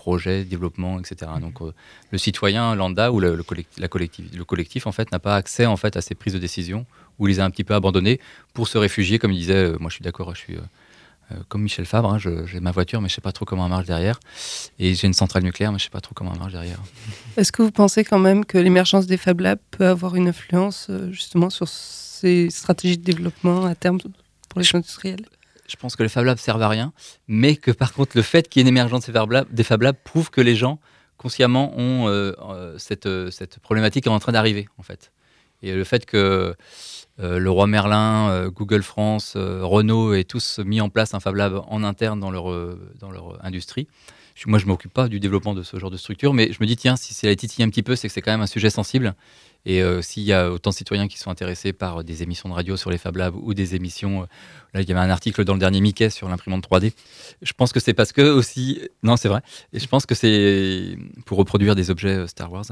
[0.00, 1.30] projet, développement, etc.
[1.34, 1.40] Mhm.
[1.42, 1.72] Donc euh,
[2.10, 5.36] le citoyen lambda ou le, le, collectif, la collectif, le collectif en fait n'a pas
[5.36, 6.86] accès en fait à ces prises de décision
[7.18, 8.18] ou les a un petit peu abandonnées
[8.54, 9.64] pour se réfugier, comme il disait.
[9.66, 10.62] Euh, moi, je suis d'accord, je suis euh,
[11.48, 13.86] comme Michel Fabre, hein, j'ai ma voiture, mais je sais pas trop comment elle marche
[13.86, 14.20] derrière.
[14.78, 16.78] Et j'ai une centrale nucléaire, mais je sais pas trop comment elle marche derrière.
[17.36, 20.90] Est-ce que vous pensez quand même que l'émergence des Fab Labs peut avoir une influence
[21.10, 23.98] justement sur ces stratégies de développement à terme
[24.48, 25.24] pour les industriels?
[25.70, 26.92] Je pense que les Fab Labs servent à rien,
[27.28, 30.30] mais que par contre, le fait qu'il y ait une émergence des Fab Labs, prouve
[30.30, 30.80] que les gens,
[31.16, 35.12] consciemment, ont euh, euh, cette, euh, cette, problématique est en train d'arriver, en fait.
[35.62, 36.56] Et le fait que
[37.22, 41.84] le roi Merlin, Google France, Renault aient tous mis en place un Fab Lab en
[41.84, 42.46] interne dans leur,
[42.98, 43.88] dans leur industrie,
[44.46, 46.66] moi, je ne m'occupe pas du développement de ce genre de structure, mais je me
[46.66, 48.46] dis, tiens, si c'est la titille un petit peu, c'est que c'est quand même un
[48.46, 49.14] sujet sensible.
[49.66, 52.54] Et euh, s'il y a autant de citoyens qui sont intéressés par des émissions de
[52.54, 54.26] radio sur les Fab Labs ou des émissions, euh,
[54.72, 56.92] là il y avait un article dans le dernier Mickey sur l'imprimante 3D.
[57.42, 59.42] Je pense que c'est parce que aussi, non c'est vrai,
[59.74, 62.64] et je pense que c'est pour reproduire des objets euh, Star Wars.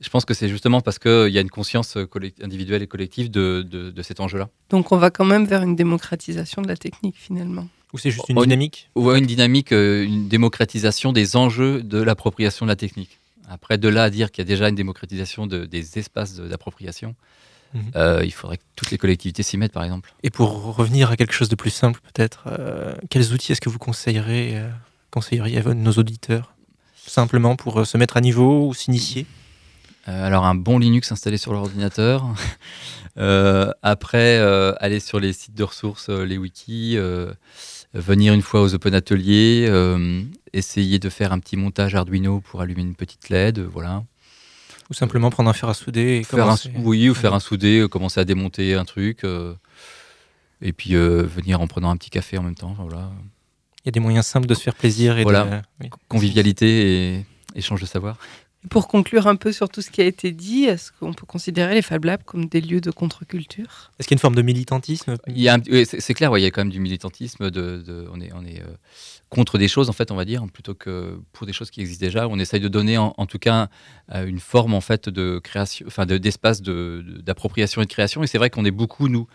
[0.00, 1.96] Je pense que c'est justement parce qu'il y a une conscience
[2.42, 4.50] individuelle et collective de, de cet enjeu-là.
[4.68, 7.68] Donc on va quand même vers une démocratisation de la technique finalement.
[7.94, 12.70] Ou c'est juste une dynamique Ou une dynamique, une démocratisation des enjeux de l'appropriation de
[12.70, 13.20] la technique.
[13.48, 17.14] Après, de là à dire qu'il y a déjà une démocratisation des espaces d'appropriation,
[17.72, 17.82] mhm.
[17.94, 20.12] euh, il faudrait que toutes les collectivités s'y mettent, par exemple.
[20.24, 23.68] Et pour revenir à quelque chose de plus simple, peut-être, euh, quels outils est-ce que
[23.68, 24.68] vous conseilleriez, euh,
[25.12, 26.52] conseilleriez à nos auditeurs
[26.96, 29.26] Simplement pour se mettre à niveau ou s'initier?
[30.06, 32.26] Alors, un bon Linux installé sur l'ordinateur.
[33.82, 34.38] après,
[34.80, 36.98] aller sur les sites de ressources, les wikis
[37.94, 40.22] venir une fois aux Open Ateliers, euh,
[40.52, 44.04] essayer de faire un petit montage Arduino pour allumer une petite LED, voilà.
[44.90, 47.80] Ou simplement prendre un fer à souder et faire un, Oui, ou faire un soudé,
[47.80, 49.54] euh, commencer à démonter un truc, euh,
[50.60, 53.10] et puis venir en prenant un petit café en même temps, voilà.
[53.84, 55.62] Il y a des moyens simples de se faire plaisir et voilà.
[56.08, 58.18] convivialité et échange de savoir.
[58.70, 61.74] Pour conclure un peu sur tout ce qui a été dit, est-ce qu'on peut considérer
[61.74, 63.90] les Fab Labs comme des lieux de contre-culture?
[63.98, 65.16] Est-ce qu'il y a une forme de militantisme?
[65.28, 66.80] Il y a un- oui, c'est c'est clair, ouais, il y a quand même du
[66.80, 67.50] militantisme.
[67.50, 68.66] De, de- on est, on est euh,
[69.28, 72.04] contre des choses, en fait, on va dire, plutôt que pour des choses qui existent
[72.06, 72.26] déjà.
[72.28, 73.68] On essaye de donner, en, en tout cas,
[74.14, 77.90] euh, une forme en fait de création, enfin, de- d'espace de- de- d'appropriation et de
[77.90, 78.22] création.
[78.22, 79.26] Et c'est vrai qu'on est beaucoup, nous.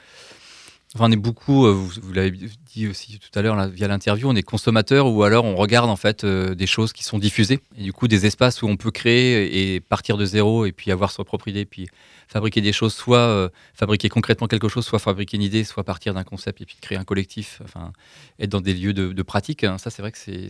[0.97, 4.41] On est beaucoup, euh, vous, l'avez dit aussi tout à l'heure via l'interview, on est
[4.41, 7.59] consommateur ou alors on regarde en fait euh, des choses qui sont diffusées.
[7.77, 11.11] Du coup des espaces où on peut créer et partir de zéro et puis avoir
[11.11, 11.87] sa propre idée, puis
[12.29, 16.13] fabriquer des choses, soit euh, fabriquer concrètement quelque chose, soit fabriquer une idée, soit partir
[16.13, 17.91] d'un concept et puis créer un collectif, enfin
[18.39, 19.63] être dans des lieux de, pratique.
[19.65, 19.77] hein.
[19.79, 20.47] Ça c'est vrai que c'est-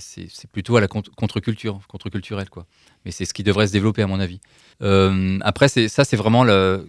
[0.52, 2.66] plutôt à la contre- contre-culture, contre-culturelle quoi.
[3.06, 4.42] Mais c'est ce qui devrait se développer à mon avis.
[4.82, 6.44] Euh, après, ça, c'est vraiment.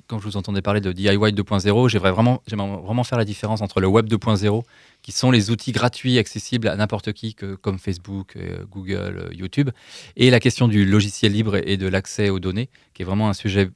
[0.08, 2.42] Quand je vous entendais parler de DIY 2.0, j'aimerais vraiment,
[3.04, 4.62] faire la différence entre le web 2.0,
[5.02, 9.70] qui sont les outils gratuits accessibles à n'importe qui, que- comme Facebook, euh, Google, YouTube,
[10.16, 13.34] et la question du logiciel libre et de l'accès aux données, qui est vraiment un
[13.34, 13.70] sujet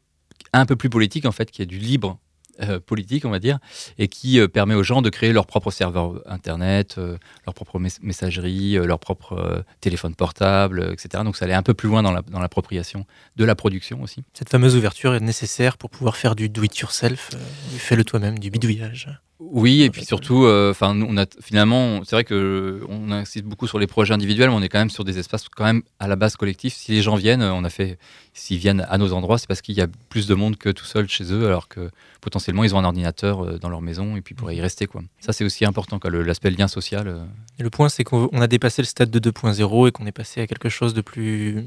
[0.60, 2.18] un peu plus politique, en fait, qui est du libre.
[2.60, 3.58] euh, politique, on va dire,
[3.98, 7.80] et qui euh, permet aux gens de créer leur propre serveur internet, euh, leur propre
[7.80, 11.24] mes- messagerie, leur propre téléphone portable, etc.
[11.24, 14.22] Donc ça allait un peu plus loin dans la- l'appropriation de la production aussi.
[14.34, 17.30] Cette fameuse ouverture est nécessaire pour pouvoir faire du do-it-yourself,
[17.72, 19.08] du fais-le toi-même, du bidouillage.
[19.50, 23.66] Oui, et puis surtout, euh, enfin, on a finalement, c'est vrai que on insiste beaucoup
[23.66, 26.08] sur les projets individuels, mais on est quand même sur des espaces quand même à
[26.08, 26.74] la base collectifs.
[26.74, 27.98] Si les gens viennent, on a fait,
[28.32, 30.84] s'ils viennent à nos endroits, c'est parce qu'il y a plus de monde que tout
[30.84, 31.90] seul chez eux, alors que
[32.20, 34.86] potentiellement ils ont un ordinateur euh, dans leur maison et puis ils pourraient y rester
[34.86, 35.02] quoi.
[35.20, 37.08] Ça c'est aussi important, quoi, l'aspect lien social.
[37.08, 37.24] euh.
[37.58, 40.12] Et le point, c'est qu'on on a dépassé le stade de 2.0 et qu'on est
[40.12, 41.64] passé à quelque chose de plus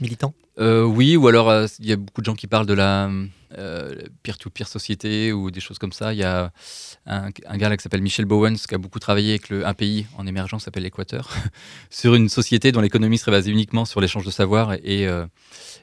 [0.00, 0.34] militant.
[0.58, 3.10] Euh, oui, ou alors euh, il y a beaucoup de gens qui parlent de la
[3.58, 6.14] euh, peer-to-peer société ou des choses comme ça.
[6.14, 6.50] Il y a
[7.04, 10.26] un, gars là qui s'appelle Michel Bowens qui a beaucoup travaillé avec un pays en
[10.26, 11.30] émergence s'appelle l'Équateur
[11.90, 15.06] sur une société dont l'économie serait basée uniquement sur l'échange de savoir et,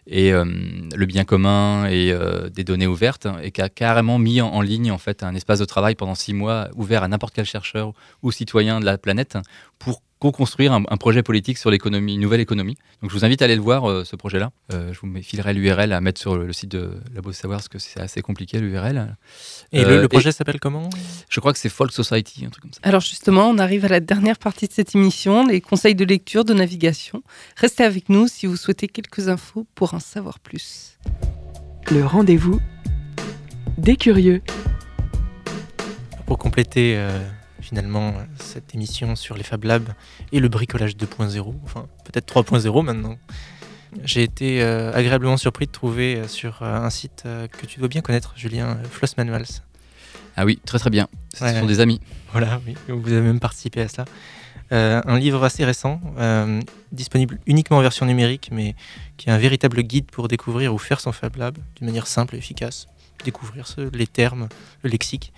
[0.07, 2.13] le bien commun et
[2.51, 5.59] des données ouvertes et qui a carrément mis en, en ligne en fait un espace
[5.59, 9.37] de travail pendant six mois ouvert à n'importe quel chercheur ou citoyen de la planète
[9.79, 12.77] pour co-construire un, un projet politique sur l'économie, une nouvelle économie.
[13.01, 14.51] Donc je vous invite à aller le voir, euh, ce projet-là.
[14.71, 17.59] Euh, je vous filerai l'URL à mettre sur le, le site de Labo de Savoir,
[17.59, 19.17] parce que c'est assez compliqué l'URL.
[19.73, 20.89] Et le, le projet s'appelle comment?
[21.27, 22.79] Je crois que c'est Folk Society, un truc comme ça.
[22.83, 26.45] Alors justement, on arrive à la dernière partie de cette émission, les conseils de lecture,
[26.45, 27.21] de navigation.
[27.57, 30.97] Restez avec nous si vous souhaitez quelques infos pour en savoir plus.
[31.91, 32.61] Le rendez-vous
[33.77, 34.41] des curieux.
[36.25, 37.19] Pour compléter euh,
[37.73, 39.89] finalement euh, cette émission sur les Fab Labs
[40.31, 43.17] et le bricolage 2.0, enfin peut-être 3.0 maintenant,
[44.03, 48.01] j'ai été euh, agréablement surpris de trouver euh, sur un site que tu dois bien
[48.01, 49.47] connaître, Julien, Floss Manuals.
[50.35, 51.07] Ah oui, très très bien.
[51.33, 51.59] Ce Ouais.
[51.59, 51.99] sont des amis.
[52.31, 53.87] Voilà, oui, vous avez même participé à.
[54.71, 55.99] Euh, un livre assez récent,
[56.91, 58.75] disponible uniquement en version numérique, mais
[59.17, 62.35] qui est un véritable guide pour découvrir ou faire son Fab Lab d'une manière simple
[62.35, 62.85] et efficace.
[63.25, 64.47] Découvrir ce- les termes,
[64.83, 65.33] le lexique.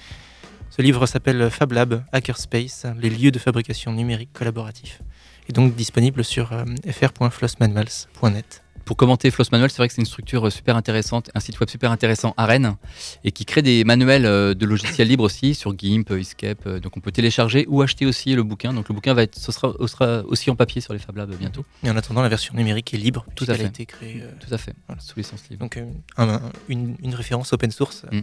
[0.69, 5.01] Ce livre s'appelle Fab Lab Hackerspace, les lieux de fabrication numérique collaboratifs.
[5.47, 8.61] Et donc disponible sur euh, fr.flossmanuals.net.
[8.83, 11.67] Pour commenter Floss Manual, c'est vrai que c'est une structure super intéressante, un site web
[11.69, 12.75] super intéressant à Rennes,
[13.23, 16.67] et qui crée des manuels euh, de logiciels libres aussi sur GIMP, Escape.
[16.67, 18.73] euh, Donc on peut télécharger ou acheter aussi le bouquin.
[18.73, 21.15] Donc le bouquin va être, ce sera, ce sera aussi en papier sur les Fab
[21.17, 21.65] Labs euh, bientôt.
[21.83, 23.65] Et en attendant, la version numérique est libre, Tout à puisqu'elle a fait.
[23.69, 24.21] été créée.
[24.21, 25.01] euh, Tout à fait, voilà.
[25.01, 25.61] sous licence libre.
[25.61, 25.85] Donc euh,
[26.17, 28.03] un- un- une, une référence open source.
[28.11, 28.19] Mm.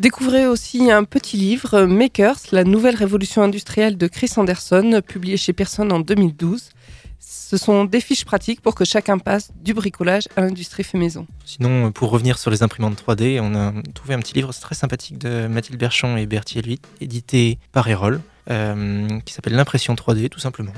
[0.00, 5.52] Découvrez aussi un petit livre, Makers, la nouvelle révolution industrielle de Chris Anderson, publié chez
[5.52, 6.70] Pearson en 2012.
[7.18, 11.26] Ce sont des fiches pratiques pour que chacun passe du bricolage à l'industrie fait maison.
[11.44, 15.18] Sinon, pour revenir sur les imprimantes 3D, on a trouvé un petit livre très sympathique
[15.18, 18.20] de Mathilde Berchon et Berthier Luit, édité par Erol,
[18.50, 20.72] euh, qui s'appelle L'impression 3D, tout simplement.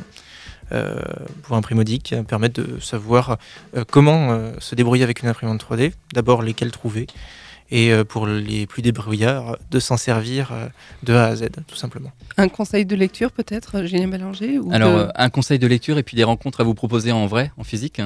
[0.73, 1.01] Euh,
[1.45, 3.39] pour un primodique, euh, permettre de savoir
[3.75, 7.07] euh, comment euh, se débrouiller avec une imprimante 3D, d'abord lesquelles trouver,
[7.71, 10.69] et euh, pour les plus débrouillards, de s'en servir euh,
[11.03, 12.11] de A à Z, tout simplement.
[12.37, 15.99] Un conseil de lecture peut-être, Julien Bélanger ou Alors, de- euh, un conseil de lecture
[15.99, 18.01] et puis des rencontres à vous proposer en vrai, en physique.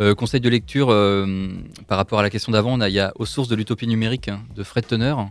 [0.00, 1.48] Euh, conseil de lecture, euh,
[1.86, 3.86] par rapport à la question d'avant, on a- il y a Aux sources de l'utopie
[3.86, 5.28] numérique hein, de Fred Teneur,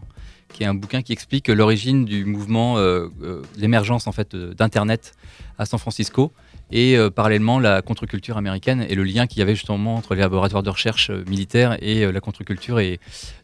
[0.54, 4.54] qui est un bouquin qui explique l'origine du mouvement, euh, euh, l'émergence en fait euh,
[4.54, 5.14] d'Internet
[5.58, 6.32] à San Francisco
[6.72, 10.22] et euh, parallèlement la contre-culture américaine et le lien qu'il y avait justement entre les
[10.22, 13.00] laboratoires de recherche euh, militaires et euh, la contre-culture et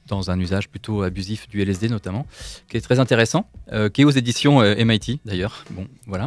[0.07, 2.25] dans un usage plutôt abusif du LSD notamment,
[2.67, 3.45] qui est très intéressant,
[3.93, 5.63] qui est aux éditions MIT d'ailleurs.
[5.69, 6.25] Bon, voilà.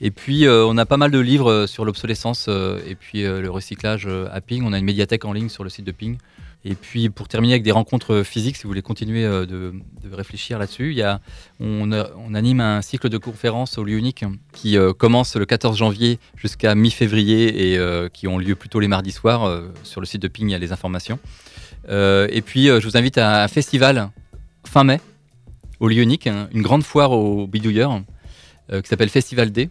[0.00, 4.40] Et puis, on a pas mal de livres sur l'obsolescence et puis le recyclage à
[4.40, 4.64] Ping.
[4.66, 6.18] On a une médiathèque en ligne sur le site de Ping.
[6.64, 10.58] Et puis pour terminer avec des rencontres physiques, si vous voulez continuer de, de, réfléchir
[10.58, 11.20] là-dessus, a,
[11.58, 11.90] on,
[12.34, 17.72] anime un cycle de conférences au lieu unique qui commence le 14 janvier jusqu'à mi-février
[17.72, 19.62] et qui ont lieu plutôt les mardis soirs.
[19.84, 21.18] sur le site de Ping, il y a les informations.
[21.88, 24.10] et puis je vous invite à un festival
[24.66, 25.00] fin mai
[25.78, 28.02] au lieu unique, une grande foire aux bidouilleurs
[28.70, 29.70] qui s'appelle Festival D.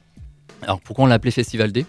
[0.61, 1.85] Alors pourquoi on l'a appelé Festival D?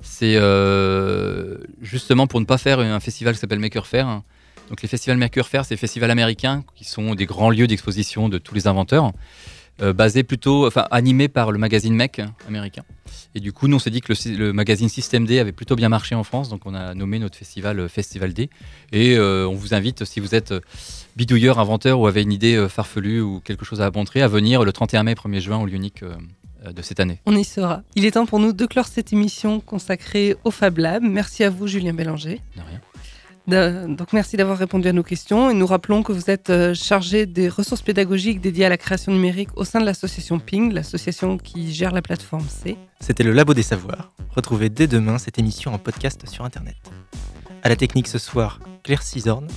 [0.00, 4.20] C'est euh, justement pour ne pas faire un festival qui s'appelle Maker Faire.
[4.68, 8.28] Donc les festivals Maker Faire, c'est des festivals américains qui sont des grands lieux d'exposition
[8.28, 9.12] de tous les inventeurs,
[9.82, 12.82] euh, basés plutôt, enfin animés par le magazine Mec américain.
[13.34, 15.88] Et du coup, nous on s'est dit que le, magazine System D avait plutôt bien
[15.88, 18.48] marché en France, donc on a nommé notre festival euh, Festival D.
[18.92, 20.54] Et on vous invite, si vous êtes
[21.16, 24.72] bidouilleur, inventeur ou avez une idée farfelue ou quelque chose à montrer, à venir le
[24.72, 26.02] 31 mai, 1er juin au Lyonique
[26.66, 27.20] euh, de cette année.
[27.26, 27.82] On y sera.
[27.94, 31.02] Il est temps pour nous de clore cette émission consacrée au Fab Lab.
[31.02, 32.40] Merci à vous, Julien Bélanger.
[32.56, 32.80] De rien.
[33.46, 37.26] Donc merci d'avoir répondu à nos questions et nous rappelons que vous êtes euh, chargé
[37.26, 41.72] des ressources pédagogiques dédiées à la création numérique au sein de l'association Ping, l'association qui
[41.74, 42.78] gère la plateforme C.
[43.00, 44.12] C'était le Labo des Savoirs.
[44.34, 46.76] Retrouvez dès demain cette émission en podcast sur Internet.
[47.62, 49.48] À la technique ce soir, Claire Cisorne,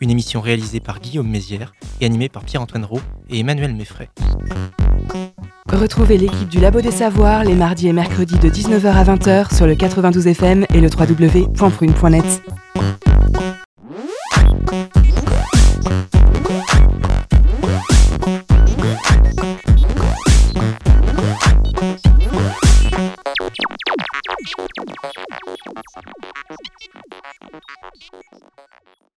[0.00, 4.08] une émission réalisée par Guillaume Mézières et animée par Pierre-Antoine Roux et Emmanuel Meffray.
[5.72, 9.66] Retrouvez l'équipe du Labo des Savoirs les mardis et mercredis de 19h à 20h sur
[9.66, 12.42] le 92 FM et le www.prune.net.
[24.90, 24.96] よ
[27.94, 28.99] し!